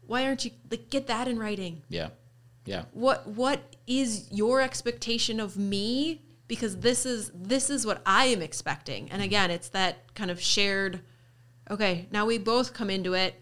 [0.02, 1.84] why aren't you like get that in writing?
[1.90, 2.10] yeah.
[2.66, 2.84] Yeah.
[2.92, 6.24] What what is your expectation of me?
[6.48, 9.04] Because this is this is what I am expecting.
[9.04, 9.22] And mm-hmm.
[9.22, 11.02] again, it's that kind of shared
[11.70, 13.36] okay, now we both come into it.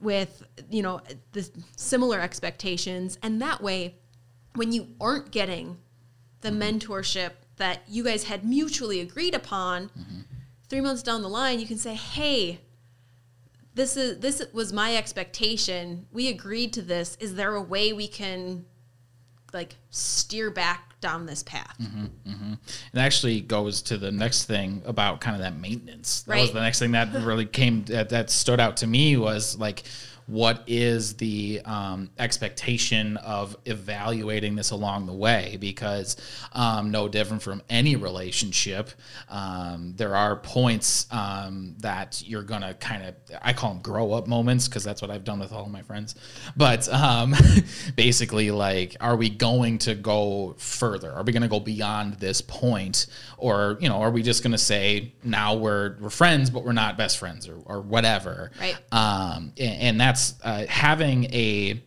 [0.00, 1.00] with you know
[1.32, 3.94] the similar expectations and that way
[4.54, 5.76] when you aren't getting
[6.40, 6.62] the mm-hmm.
[6.62, 10.20] mentorship that you guys had mutually agreed upon mm-hmm.
[10.72, 12.58] Three months down the line you can say hey
[13.74, 18.08] this is this was my expectation we agreed to this is there a way we
[18.08, 18.64] can
[19.52, 22.52] like steer back down this path mm-hmm, mm-hmm.
[22.94, 26.22] It actually goes to the next thing about kind of that maintenance.
[26.22, 26.54] That was Right.
[26.54, 29.82] the next thing that really came that, that stood out to me was like
[30.26, 35.56] what is the um, expectation of evaluating this along the way?
[35.60, 36.16] Because
[36.52, 38.90] um, no different from any relationship
[39.28, 44.26] um, there are points um, that you're gonna kind of i call them grow up
[44.26, 46.14] moments because that's what i've done with all of my friends.
[46.56, 47.34] But um,
[47.96, 51.12] basically like are we going to go further?
[51.12, 53.06] Are we going to go beyond this point?
[53.38, 56.72] Or you know are we just going to say now we're we're friends but we're
[56.72, 58.50] not best friends or, or whatever.
[58.60, 58.76] Right.
[58.92, 61.82] um, and, and that's uh, having a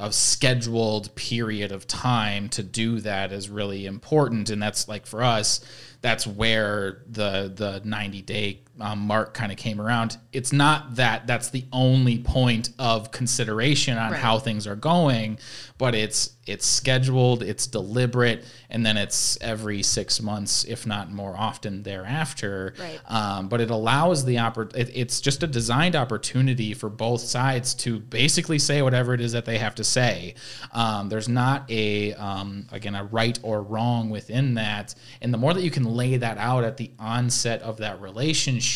[0.00, 4.48] a scheduled period of time to do that is really important.
[4.48, 5.60] And that's like for us
[6.00, 11.26] that's where the the 90 day um, mark kind of came around it's not that
[11.26, 14.20] that's the only point of consideration on Right.
[14.20, 15.38] how things are going
[15.78, 21.36] but it's it's scheduled it's deliberate and then it's every six months if not more
[21.36, 23.00] often thereafter Right.
[23.06, 27.74] um, but it allows the oppor- it, it's just a designed opportunity for both sides
[27.74, 30.34] to basically say whatever it is that they have to say
[30.72, 35.54] um, there's not a um, again a right or wrong within that and the more
[35.54, 38.69] that you can lay that out at the onset of that relationship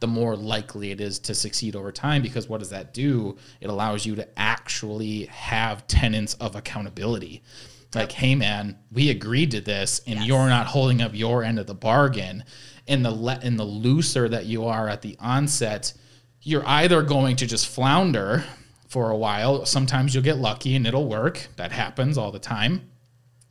[0.00, 3.36] the more likely it is to succeed over time because what does that do?
[3.60, 7.42] It allows you to actually have tenets of accountability.
[7.94, 10.26] Like hey man we agreed to this and Yes.
[10.28, 12.44] you're not holding up your end of the bargain.
[12.88, 15.92] And the le- and the looser that you are at the onset
[16.42, 18.44] you're either going to just flounder
[18.88, 19.64] for a while.
[19.64, 21.48] Sometimes you'll get lucky and it'll work.
[21.56, 22.90] That happens all the time.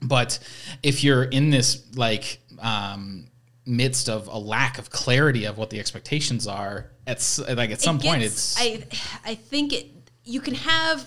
[0.01, 0.38] But
[0.84, 3.28] if you're in this like um
[3.66, 7.97] midst of a lack of clarity of what the expectations are at like at some
[7.97, 8.84] It point it's I
[9.26, 9.89] I think it
[10.26, 11.05] you can have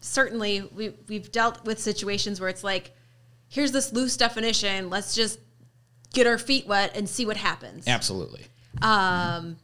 [0.00, 2.92] certainly we we've dealt with situations where it's like
[3.48, 5.38] here's this loose definition let's just
[6.12, 7.86] get our feet wet and see what happens.
[7.86, 8.44] Absolutely.
[8.82, 9.56] Um,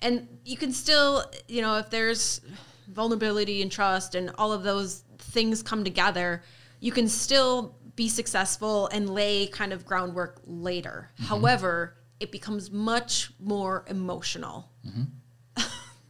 [0.00, 2.40] and you can still you know if there's
[2.88, 6.42] vulnerability and trust and all of those things come together
[6.80, 11.10] you can still be successful and lay kind of groundwork later.
[11.18, 14.70] However it becomes much more emotional.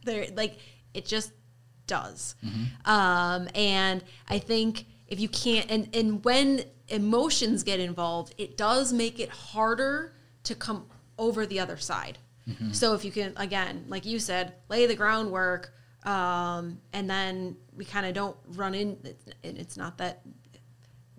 [0.03, 0.57] There like
[0.93, 1.31] it just
[1.85, 2.35] does.
[2.85, 8.93] Um, and i think if you can't and and when emotions get involved it does
[8.93, 10.13] make it harder
[10.43, 10.85] to come
[11.17, 12.17] over the other side.
[12.71, 15.73] So if you can again like you said lay the groundwork
[16.05, 18.97] um, and then we kind of don't run in
[19.43, 20.21] it's not that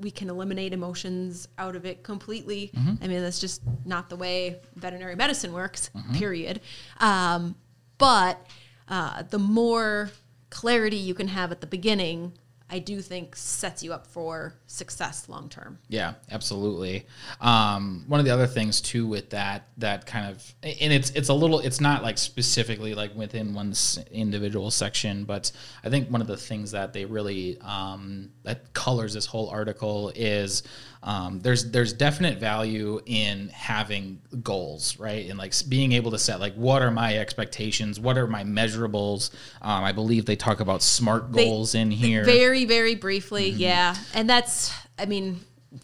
[0.01, 2.71] we can eliminate emotions out of it completely.
[3.03, 6.61] I mean, that's just not the way veterinary medicine works, period.
[7.01, 7.57] Um,
[7.99, 8.47] but
[8.89, 10.11] uh, the more
[10.51, 12.33] clarity you can have at the beginning,
[12.71, 15.79] I do think sets you up for success long term.
[15.89, 17.07] Yeah, absolutely.
[17.41, 21.31] Um, one of the other things too with that that kind of and it's it's
[21.31, 23.73] a little it's not like specifically like within one
[24.11, 25.51] individual section, but
[25.83, 30.13] I think one of the things that they really um, that colors this whole article
[30.15, 30.63] is
[31.09, 35.27] um, there's there's definite value in having goals, right?
[35.31, 39.31] And like being able to set like what are my expectations, what are my measurables.
[39.63, 42.25] Um, I believe they talk about smart They- goals in here.
[42.25, 43.97] Very, very briefly, yeah.
[44.13, 45.41] And that's, I mean,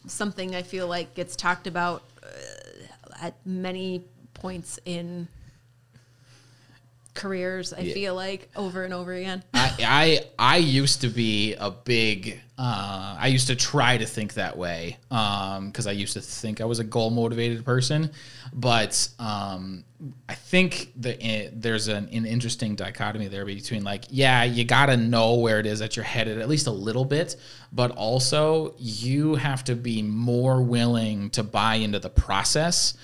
[0.06, 2.26] something I feel like gets talked about uh,
[3.22, 4.04] at many
[4.34, 5.26] points in
[7.14, 7.72] careers.
[7.72, 9.42] I feel like over and over again.
[9.54, 9.76] I,
[10.38, 12.40] I I used to be a big.
[12.56, 16.64] Uh, I used to try to think that way because I used to think I
[16.64, 18.12] was a goal motivated person,
[18.52, 19.84] but um,
[20.28, 24.86] I think the, eh, there's an, an interesting dichotomy there between like, yeah, you got
[24.86, 27.36] to know where it is that you're headed at least a little bit,
[27.72, 32.94] but also you have to be more willing to buy into the process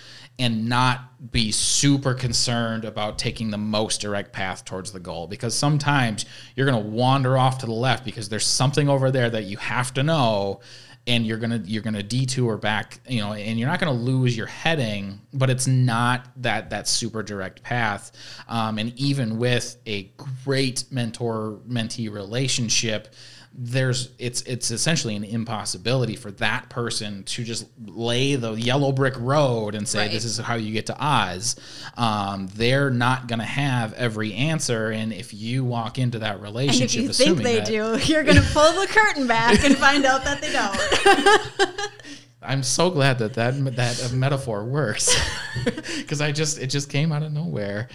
[0.40, 5.26] and not be super concerned about taking the most direct path towards the goal.
[5.26, 6.24] Because sometimes
[6.56, 9.58] you're going to wander off to the left because there's something over there that you
[9.58, 10.60] have to know
[11.06, 13.92] and you're going to you're going to detour back you know and you're not going
[13.92, 18.12] to lose your heading but it's not that that super direct path.
[18.48, 20.04] Um, and even with a
[20.44, 23.14] great mentor mentee relationship
[23.52, 29.14] there's it's it's essentially an impossibility for that person to just lay the yellow brick
[29.18, 30.10] road and say Right.
[30.12, 31.56] this is how you get to Oz.
[31.96, 36.42] Um, they're not going to have every answer, and if you walk into that And
[36.42, 39.76] relationship, if you think they that, do, you're going to pull the curtain back and
[39.76, 41.90] find out that they don't.
[42.42, 45.14] I'm so glad that that that metaphor works
[45.98, 47.88] because I just it just came out of nowhere.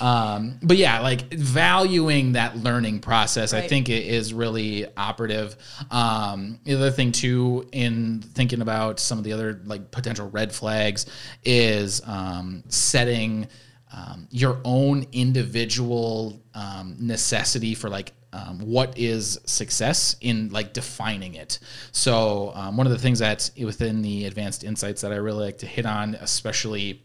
[0.00, 5.56] Um, but yeah, like valuing that learning process, I think it is really operative.
[5.90, 10.52] Um, the other thing too, in thinking about some of the other like potential red
[10.52, 11.06] flags,
[11.44, 13.46] is um, setting
[13.92, 21.34] um, your own individual um, necessity for like um, what is success in like defining
[21.34, 21.58] it.
[21.92, 25.58] So um, one of the things that within the advanced insights that I really like
[25.58, 27.02] to hit on, especially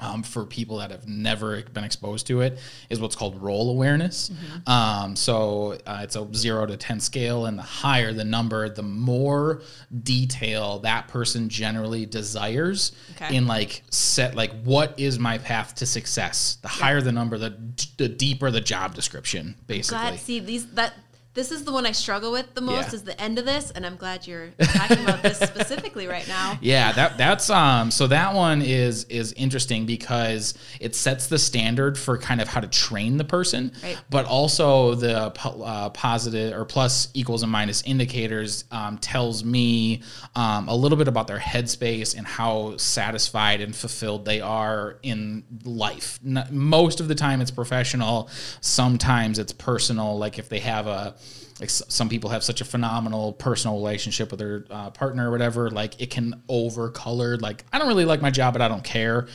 [0.00, 4.30] um, for people that have never been exposed to it is what's called role awareness.
[4.66, 8.82] Um, so uh, it's a zero to 10 scale, and the higher the number, the
[8.82, 9.62] more
[10.02, 13.36] detail that person generally desires Okay.
[13.36, 16.56] in like set, like what is my path to success?
[16.62, 17.56] The higher the number, the,
[17.98, 19.98] the deeper the job description, basically.
[20.00, 20.94] glad see these that
[21.34, 22.94] this is the one I struggle with the most Yeah.
[22.94, 26.58] is the end of this, and I'm glad you're talking about this specifically right now.
[26.60, 31.96] Yeah, that that's um so that one is is interesting because it sets the standard
[31.98, 33.96] for kind of how to train the person, Right.
[34.10, 40.02] but also the uh, positive or plus equals and minus indicators um, tells me
[40.34, 45.44] um, a little bit about their headspace and how satisfied and fulfilled they are in
[45.64, 46.18] life.
[46.50, 48.28] Most of the time it's professional,
[48.60, 50.18] sometimes it's personal.
[50.18, 51.14] Like if they have a
[51.60, 55.70] like some people have such a phenomenal personal relationship with their uh, partner or whatever
[55.70, 58.84] like it can over colored like i don't really like my job but i don't
[58.84, 59.28] care.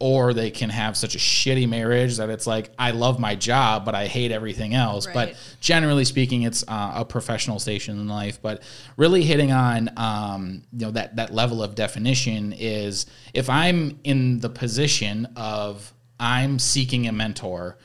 [0.00, 3.84] Or they can have such a shitty marriage that it's like i love my job
[3.84, 5.08] but i hate everything else.
[5.12, 8.40] But generally speaking it's uh, a professional station in life.
[8.40, 8.62] But
[8.96, 14.38] really hitting on um, you know that that level of definition is if i'm in
[14.38, 17.76] the position of i'm seeking a mentor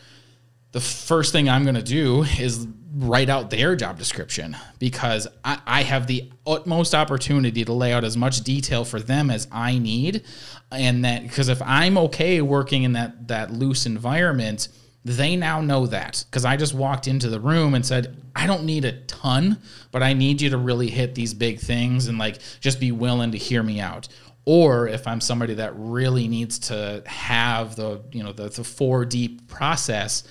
[0.74, 5.60] the first thing I'm going to do is write out their job description because I,
[5.66, 9.80] I have the utmost opportunity to lay out as much detail for them as I
[9.80, 10.24] need.
[10.72, 14.68] And that because if I'm okay working in that, that loose environment,
[15.06, 18.64] they now know that because I just walked into the room and said, I don't
[18.64, 19.60] need a ton,
[19.92, 23.32] but I need you to really hit these big things and like just be willing
[23.32, 24.08] to hear me out
[24.46, 29.06] or if I'm somebody that really needs to have the you know the, the four
[29.06, 30.24] deep process,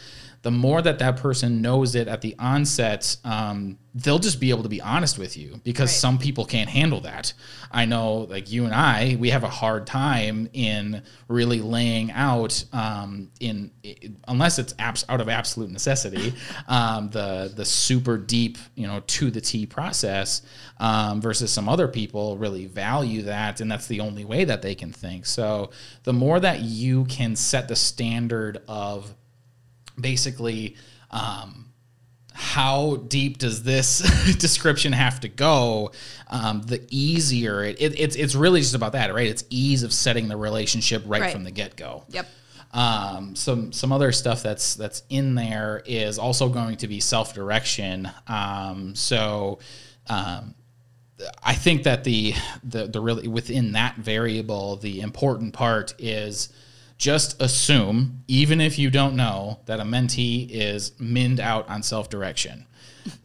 [0.42, 4.62] the more that that person knows it at the onset, um, they'll just be able
[4.64, 5.96] to be honest with you because Right.
[6.00, 7.32] some people can't handle that.
[7.70, 12.64] I know, like you and I, we have a hard time in really laying out
[12.72, 13.70] um, in
[14.26, 16.34] unless it's abs- out of absolute necessity
[16.68, 20.42] um, the the super deep you know to the T process
[20.80, 24.74] um, versus some other people really value that and that's the only way that they
[24.74, 25.24] can think.
[25.26, 25.70] So
[26.02, 29.14] the more that you can set the standard of
[30.00, 30.76] basically
[31.10, 31.72] um,
[32.34, 33.98] how deep does this
[34.38, 35.92] description have to go
[36.28, 39.92] um, the easier it, it, it's, it's really just about that right it's ease of
[39.92, 41.32] setting the relationship right, Right.
[41.32, 42.26] from the get-go Yep.
[42.72, 47.34] um, some some other stuff that's that's in there is also going to be self
[47.34, 48.10] direction.
[48.26, 49.58] Um, so
[50.08, 50.54] um,
[51.42, 52.32] I think that the
[52.64, 56.48] the the really within that variable, the important part is
[57.02, 62.08] just assume, even if you don't know, that a mentee is minned out on self
[62.08, 62.64] direction.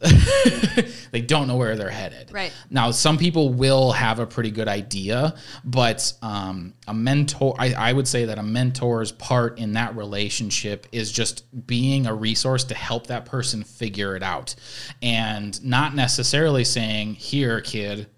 [1.12, 2.32] they don't know where they're headed.
[2.32, 2.52] Right.
[2.70, 7.92] Now, some people will have a pretty good idea, but um, a mentor, I, I
[7.92, 12.74] would say that a mentor's part in that relationship is just being a resource to
[12.74, 14.56] help that person figure it out
[15.02, 18.08] and not necessarily saying, here, kid,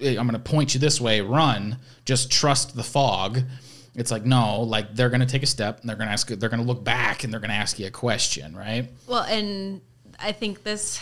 [0.00, 3.42] I'm going to point you this way, run, just trust the fog.
[3.98, 6.28] It's like, no, like they're going to take a step and they're going to ask,
[6.28, 8.88] they're going to look back and they're going to ask you a question, right?
[9.08, 9.80] Well, and
[10.20, 11.00] I think this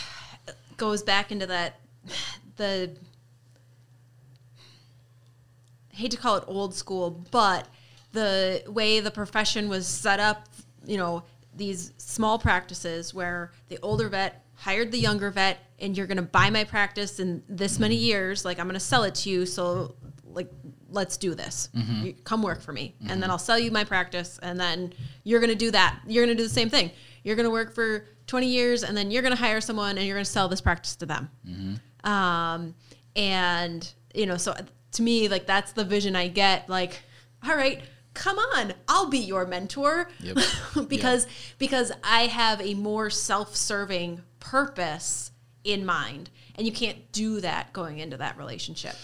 [0.78, 1.80] goes back into that
[2.56, 2.90] the
[5.92, 7.68] I hate to call it old school, but
[8.12, 10.48] the way the profession was set up,
[10.86, 11.22] you know,
[11.54, 16.22] these small practices where the older vet hired the younger vet and you're going to
[16.22, 19.44] buy my practice in this many years, like I'm going to sell it to you,
[19.44, 20.50] so like
[20.90, 21.68] let's do this.
[21.76, 22.06] Mm-hmm.
[22.06, 23.30] You, come work for me and then mm-hmm.
[23.32, 24.92] I'll sell you my practice and then
[25.24, 26.00] you're going to do that.
[26.06, 26.90] You're going to do the same thing.
[27.24, 30.06] You're going to work for 20 years and then you're going to hire someone and
[30.06, 31.30] you're going to sell this practice to them.
[31.46, 32.10] Mm-hmm.
[32.10, 32.74] Um,
[33.14, 34.62] and you know, so uh,
[34.92, 36.68] to me, like that's the vision I get.
[36.68, 37.02] Like,
[37.46, 37.82] all right,
[38.14, 40.38] come on, I'll be your mentor Yep.
[40.88, 41.26] because
[41.58, 45.32] because I have a more self-serving purpose
[45.64, 48.94] in mind and you can't do that going into that relationship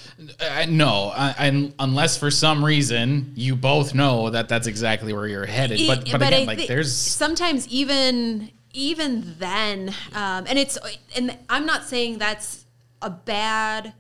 [0.41, 5.27] I, no, I, I, unless for some reason you both know that that's exactly where
[5.27, 5.81] you're headed.
[5.87, 10.79] But but, again, I like there's sometimes even even then, um, and it's
[11.17, 12.65] and I'm not saying that's
[13.01, 13.93] a bad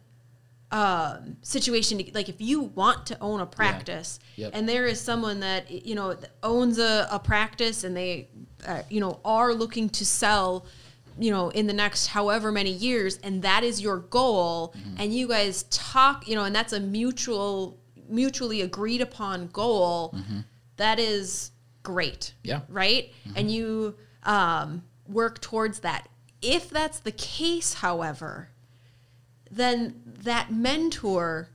[0.70, 1.98] um, situation.
[1.98, 4.52] To, like if you want to own a practice, Yep.
[4.54, 8.28] and there is someone that you know owns a, a practice, and they
[8.66, 10.66] uh, you know are looking to sell.
[11.18, 14.96] You know, in the next however many years, and that is your goal, Mm-hmm.
[14.98, 20.14] and you guys talk, you know, and that's a mutual, mutually agreed upon goal.
[20.76, 21.50] that is
[21.82, 22.34] great.
[22.42, 22.60] Yeah.
[22.68, 23.12] Right?
[23.36, 23.94] And you
[24.24, 26.08] um, work towards that.
[26.40, 28.48] If that's the case, however,
[29.50, 31.48] then that mentor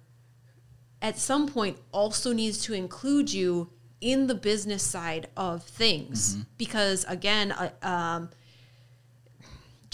[1.02, 3.70] at some point also needs to include you
[4.02, 8.30] in the business side of things because again uh, um,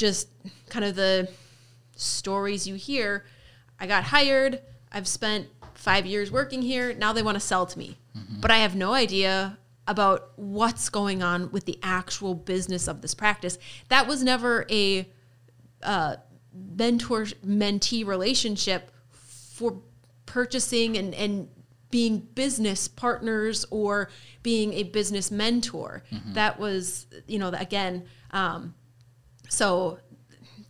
[0.03, 0.27] just
[0.67, 1.29] kind of the
[1.95, 3.23] stories you hear.
[3.79, 4.59] I got hired.
[4.91, 6.93] I've spent five years working here.
[6.93, 7.97] Now they want to sell to me.
[8.41, 13.13] But i have no idea about what's going on with the actual business of this
[13.13, 13.57] practice.
[13.87, 15.09] That was never a
[15.81, 16.17] uh,
[16.53, 19.81] mentor mentee relationship for
[20.25, 21.47] purchasing and, and
[21.91, 24.09] being business partners or
[24.41, 26.03] being a business mentor.
[26.33, 28.73] That was, you know, again, um,
[29.53, 29.99] so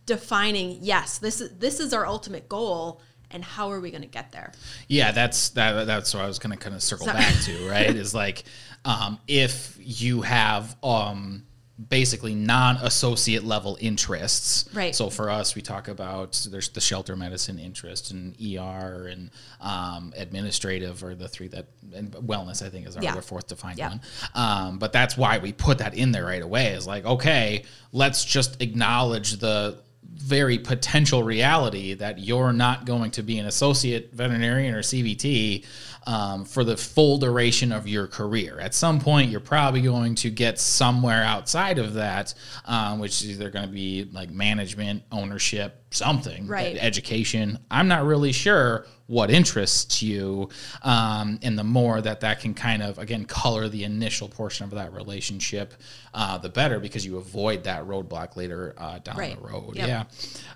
[0.06, 4.08] defining, yes, this is this is our ultimate goal and how are we going to
[4.08, 4.52] get there?
[4.88, 5.86] Yeah, that's that.
[5.86, 7.18] That's what I was going to kind of circle Sorry.
[7.18, 7.68] back to.
[7.68, 8.44] Right, is like
[8.84, 11.44] um, if you have um,
[11.88, 14.68] basically non-associate level interests.
[14.72, 14.94] Right.
[14.94, 20.12] So for us, we talk about there's the shelter medicine interest and ER and um,
[20.16, 23.18] administrative are the three that and wellness I think is our Yeah.
[23.20, 23.88] fourth defined Yeah.
[23.88, 24.00] one.
[24.34, 26.68] Um, but that's why we put that in there right away.
[26.74, 29.78] Is like okay, let's just acknowledge the
[30.12, 35.64] very potential reality that you're not going to be an associate veterinarian or CVT
[36.06, 38.58] um, for the full duration of your career.
[38.60, 42.34] At some point, you're probably going to get somewhere outside of that,
[42.66, 46.76] um, which is either going to be like management, ownership, something, Right.
[46.78, 47.58] education.
[47.70, 50.48] I'm not really sure what interests you,
[50.82, 54.70] um, and the more that that can kind of again color the initial portion of
[54.72, 55.74] that relationship,
[56.14, 59.36] uh, the better because you avoid that roadblock later uh, down Right.
[59.40, 59.76] the road.
[59.76, 59.88] Yep.
[59.88, 60.04] Yeah.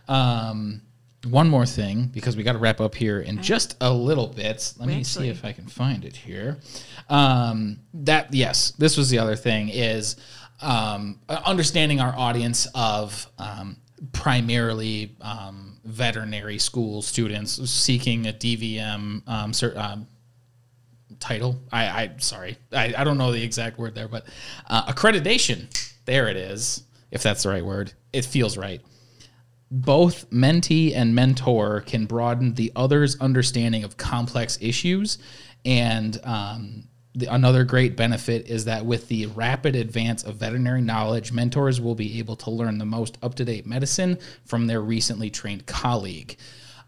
[0.09, 0.81] Um,
[1.27, 4.73] one more thing because we got to wrap up here in just a little bit.
[4.79, 6.59] Let We me actually- see if I can find it here.
[7.09, 10.17] Um, that yes, this was the other thing is
[10.61, 13.77] um, understanding our audience of um,
[14.13, 20.07] primarily um, veterinary school students seeking a DVM um, cer- um,
[21.21, 21.57] title.
[21.73, 24.27] I, I sorry, I, I don't know the exact word there, but
[24.69, 25.67] uh, accreditation.
[26.05, 26.85] There it is.
[27.11, 28.81] If that's the right word, it feels right.
[29.71, 35.19] Both mentee and mentor can broaden the other's understanding of complex issues,
[35.65, 41.33] and um, the, another great benefit is that with the rapid advance of veterinary knowledge,
[41.33, 45.29] mentors will be able to learn the most up to date medicine from their recently
[45.29, 46.37] trained colleague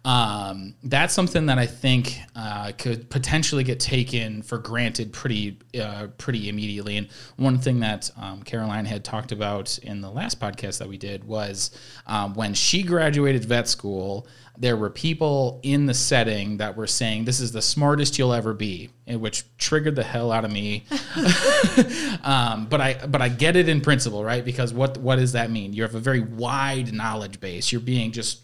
[0.04, 6.06] um, that's something that I think uh, could potentially get taken for granted pretty uh,
[6.16, 6.96] pretty immediately.
[6.96, 10.96] And one thing that um, Caroline had talked about in the last podcast that we
[10.96, 11.70] did was
[12.06, 14.26] um, when she graduated vet school,
[14.56, 18.54] there were people in the setting that were saying, "This is the smartest you'll ever
[18.54, 20.86] be," and which triggered the hell out of me.
[22.22, 24.44] um, but I but I get it in principle, right?
[24.44, 25.74] Because what what does that mean?
[25.74, 27.70] You have a very wide knowledge base.
[27.70, 28.40] You're being just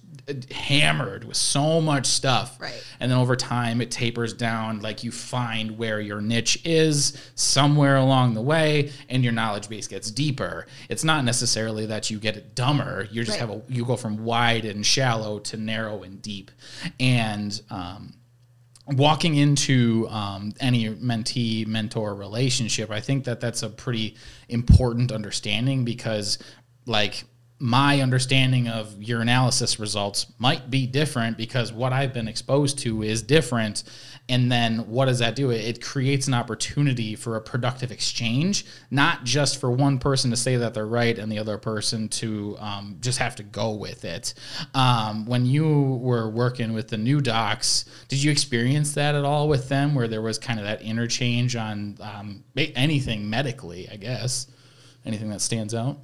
[0.51, 2.83] hammered with so much stuff Right.
[2.99, 7.97] and then over time it tapers down like you find where your niche is somewhere
[7.97, 12.57] along the way and your knowledge base gets deeper it's not necessarily that you get
[12.57, 13.49] dumber you just Right.
[13.49, 16.51] have a you go from wide and shallow to narrow and deep
[16.99, 18.15] and um,
[18.89, 24.17] walking into um, any mentee mentor relationship i think that that's a pretty
[24.49, 26.39] important understanding because
[26.85, 27.25] like
[27.59, 33.03] my understanding of your analysis results might be different because what i've been exposed to
[33.03, 33.83] is different.
[34.29, 35.51] And then what does that do?
[35.51, 40.57] It, creates an opportunity for a productive exchange not just for one person to say
[40.57, 44.35] that they're right and the other person to um, just have to go with it.
[44.75, 49.49] Um, when you were working with the new docs did you experience that at all
[49.49, 54.49] with them where there was kind of that interchange on um, anything medically i guess?
[55.05, 55.99] Anything that stands out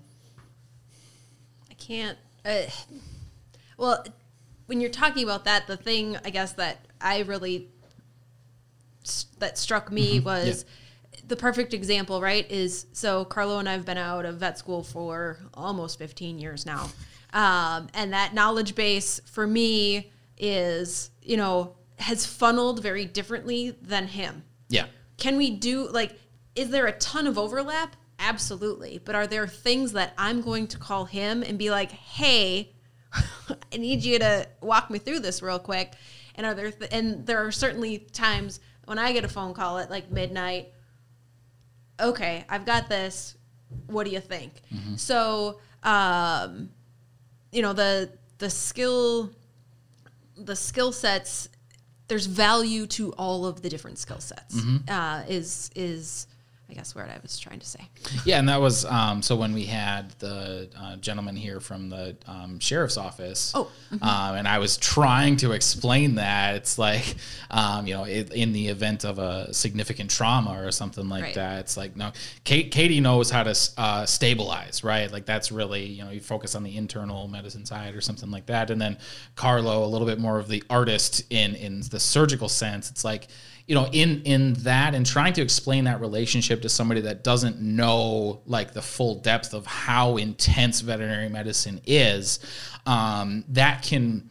[1.87, 2.19] can't.
[2.45, 2.63] Uh,
[3.77, 4.05] well,
[4.67, 7.69] when you're talking about that, the thing I guess that I really
[9.39, 10.65] that struck me was
[11.27, 12.21] the perfect example.
[12.21, 12.51] Right?
[12.51, 16.91] Is so Carlo and I've been out of vet school for almost 15 years now.
[17.33, 24.07] Um, and that knowledge base for me is, you know, has funneled very differently than
[24.07, 24.45] him.
[24.69, 24.87] Yeah.
[25.17, 26.19] Can we do like
[26.55, 27.97] is there a ton of overlap?
[28.23, 29.01] Absolutely.
[29.05, 32.73] But are there things that I'm going to call him and be like, "Hey,
[33.73, 35.93] I need you to walk me through this real quick."
[36.37, 39.79] And are there th- and there are certainly times when I get a phone call
[39.79, 40.73] at like midnight,
[42.01, 43.37] "Okay, I've got this.
[43.87, 44.53] What do you think?"
[44.97, 46.71] So, um
[47.51, 49.31] you know, the the skill
[50.37, 51.49] the skill sets
[52.09, 54.55] there's value to all of the different skill sets
[54.89, 56.27] uh, is is
[56.73, 57.81] i guess what i was trying to say
[58.25, 62.17] Yeah, and that was um, so when we had the uh, gentleman here from the
[62.27, 63.53] um, sheriff's office.
[63.55, 63.71] Oh,
[64.01, 67.15] um, and I was trying to explain that it's like,
[67.51, 71.35] um, you know, it, in the event of a significant trauma or something like Right.
[71.35, 72.13] that, it's like no,
[72.45, 75.11] Kate, Katie knows how to uh, stabilize, right?
[75.13, 78.47] Like that's really you know you focus on the internal medicine side or something like
[78.47, 78.97] that, and then
[79.37, 82.91] Carlo a little bit more of the artist in in the surgical sense.
[82.91, 83.29] It's like
[83.67, 87.61] you know in in that and trying to explain that relationship to somebody that doesn't
[87.61, 92.41] know like the full depth of how intense veterinary medicine is
[92.87, 94.29] um, that can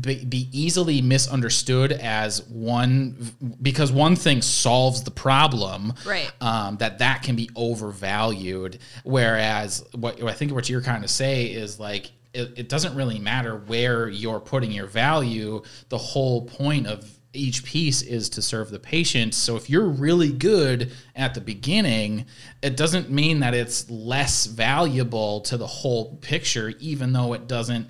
[0.00, 6.32] be, be easily misunderstood as one because one thing solves the problem Right.
[6.40, 11.46] um, that that can be overvalued whereas what i think what you're kind of say
[11.46, 16.86] is like it, it doesn't really matter where you're putting your value the whole point
[16.86, 19.34] of each piece is to serve the patient.
[19.34, 22.26] So if you're really good at the beginning
[22.62, 27.88] it doesn't mean that it's less valuable to the whole picture even though it doesn't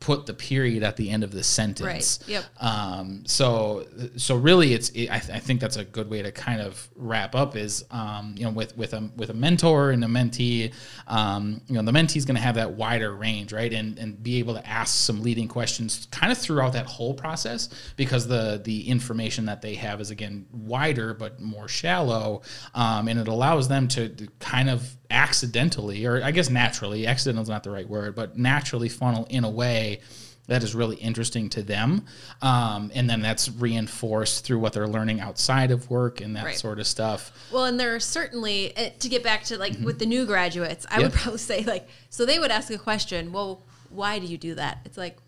[0.00, 2.20] put the period at the end of the sentence.
[2.22, 2.28] Right.
[2.28, 2.44] Yep.
[2.60, 3.86] Um, so
[4.16, 6.88] so really, it's it, I, th- I think that's a good way to kind of
[6.94, 10.72] wrap up is um, you know with with a with a mentor and a mentee,
[11.06, 14.22] um, you know the mentee is going to have that wider range, right, and and
[14.22, 18.60] be able to ask some leading questions kind of throughout that whole process because the
[18.64, 22.42] the information that they have is again wider but more shallow,
[22.74, 27.48] um, and it allows them to kind of accidentally or I guess naturally, accidental is
[27.48, 30.00] not the right word, but naturally funnel in a way
[30.46, 32.06] that is really interesting to them.
[32.40, 36.56] Um, and then that's reinforced through what they're learning outside of work and that Right.
[36.56, 37.32] sort of stuff.
[37.52, 40.86] well and there are certainly eh, to get back to like with the new graduates
[40.90, 44.38] i would probably say like so they would ask a question well why do you
[44.38, 45.18] do that it's like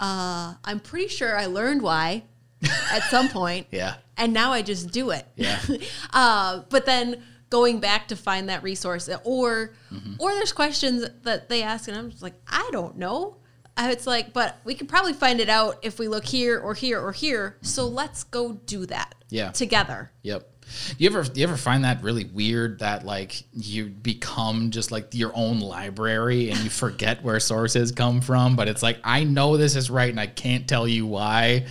[0.00, 2.22] uh i'm pretty sure i learned why
[2.92, 3.96] at some point Yeah.
[4.16, 5.26] and now I just do it.
[5.36, 5.60] Yeah.
[6.14, 7.22] uh, but then
[7.54, 10.14] going back to find that resource, or Mm-hmm.
[10.18, 13.36] or there's questions that they ask, and I'm just like, I don't know.
[13.78, 17.00] It's like, but we could probably find it out if we look here or here
[17.00, 17.56] or here.
[17.62, 19.14] So let's go do that.
[19.30, 19.52] Yeah.
[19.52, 20.10] Together.
[20.22, 20.50] Yep.
[20.98, 25.30] You ever you ever find that really weird that like you become just like your
[25.34, 29.76] own library and you forget where sources come from, but it's like I know this
[29.76, 31.66] is right and I can't tell you why.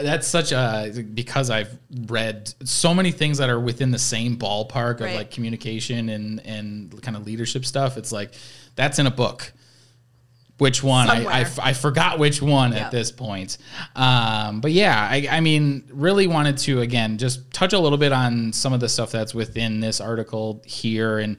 [0.00, 1.76] That's such a because I've
[2.08, 5.16] read so many things that are within the same ballpark of Right.
[5.16, 7.96] like communication and and kind of leadership stuff.
[7.96, 8.32] It's like
[8.76, 9.52] that's in a book.
[10.58, 11.08] Which one?
[11.08, 12.78] I, I, I forgot which one Yeah.
[12.86, 13.58] at this point.
[13.94, 18.12] Um, but yeah, I, I mean, really wanted to again just touch a little bit
[18.12, 21.36] on some of the stuff that's within this article here, and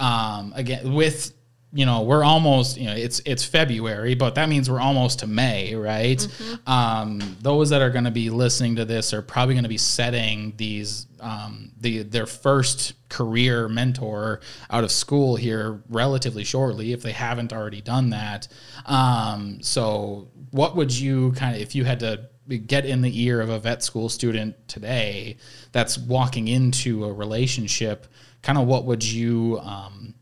[0.00, 1.32] um, again with
[1.74, 5.26] you know we're almost you know it's it's February, but that means we're almost to
[5.26, 6.18] May, right?
[6.18, 6.70] Mm-hmm.
[6.70, 9.76] Um, those that are going to be listening to this are probably going to be
[9.76, 17.02] setting these um, the their first career mentor out of school here relatively shortly if
[17.02, 18.46] they haven't already done that.
[18.86, 22.28] Um, so, what would you kind of if you had to
[22.66, 25.38] get in the ear of a vet school student today
[25.72, 28.06] that's walking into a relationship?
[28.42, 30.14] Kind of what would you um,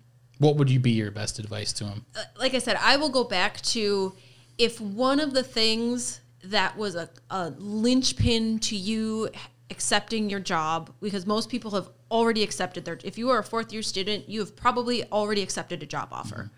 [0.42, 2.04] what would you be your best advice to them?
[2.38, 4.14] like I said, I will go back to
[4.58, 9.30] if one of the things that was a, a linchpin to you
[9.70, 13.72] accepting your job, because most people have already accepted their, if you are a fourth
[13.72, 16.50] year student, you have probably already accepted a job offer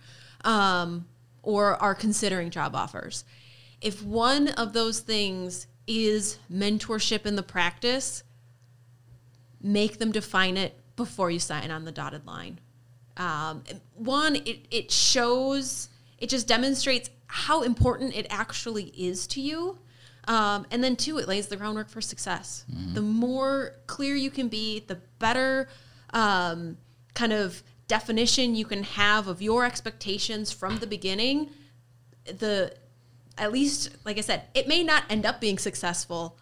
[0.44, 1.06] um,
[1.42, 3.24] or are considering job offers.
[3.82, 8.22] If one of those things is mentorship in the practice,
[9.60, 12.60] make them define it before you sign on the dotted line.
[13.16, 13.62] Um,
[13.94, 15.88] one, it, it shows,
[16.18, 19.78] it just demonstrates how important it actually is to you.
[20.26, 22.64] Um, and then, two, it lays the groundwork for success.
[22.94, 25.68] The more clear you can be, the better
[26.14, 26.78] um,
[27.14, 31.50] kind of definition you can have of your expectations from the beginning.
[32.24, 32.74] The
[33.36, 36.38] at least, like I said, it may not end up being successful,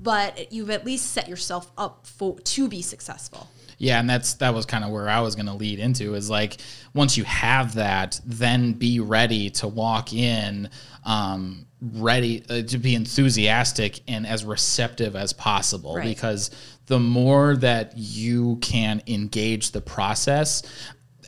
[0.00, 3.48] but you've at least set yourself up for to be successful.
[3.82, 6.30] Yeah, and that's that was kind of where I was going to lead into is
[6.30, 6.58] like
[6.94, 10.70] once you have that, then be ready to walk in,
[11.04, 16.04] um, ready uh, to be enthusiastic and as receptive as possible Right.
[16.04, 16.52] because
[16.86, 20.62] the more that you can engage the process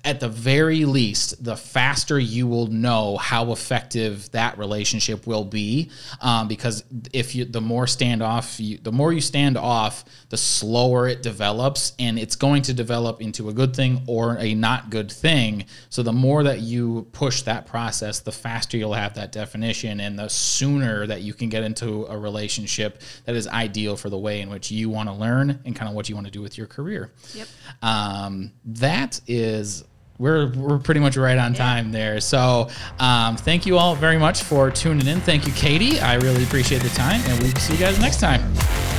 [0.05, 5.91] at the very least, the faster you will know how effective that relationship will be.
[6.21, 11.09] Um, because if you, the more standoff, you, the more you stand off, the slower
[11.09, 15.11] it develops, and it's going to develop into a good thing or a not good
[15.11, 15.65] thing.
[15.89, 20.19] So the more that you push that process, the faster you'll have that definition, and
[20.19, 24.43] the sooner that you can get into a relationship that is ideal for the way
[24.43, 26.59] in which you want to learn and kind of what you want to do with
[26.59, 27.11] your career.
[27.35, 27.49] Yep.
[27.83, 29.85] Um, that is
[30.19, 32.21] we're we're pretty much right on time there.
[32.21, 35.21] So um, thank you all very much for tuning in.
[35.21, 36.01] Thank you, Katie.
[36.01, 38.94] I really appreciate the time, and we'll see you guys next time.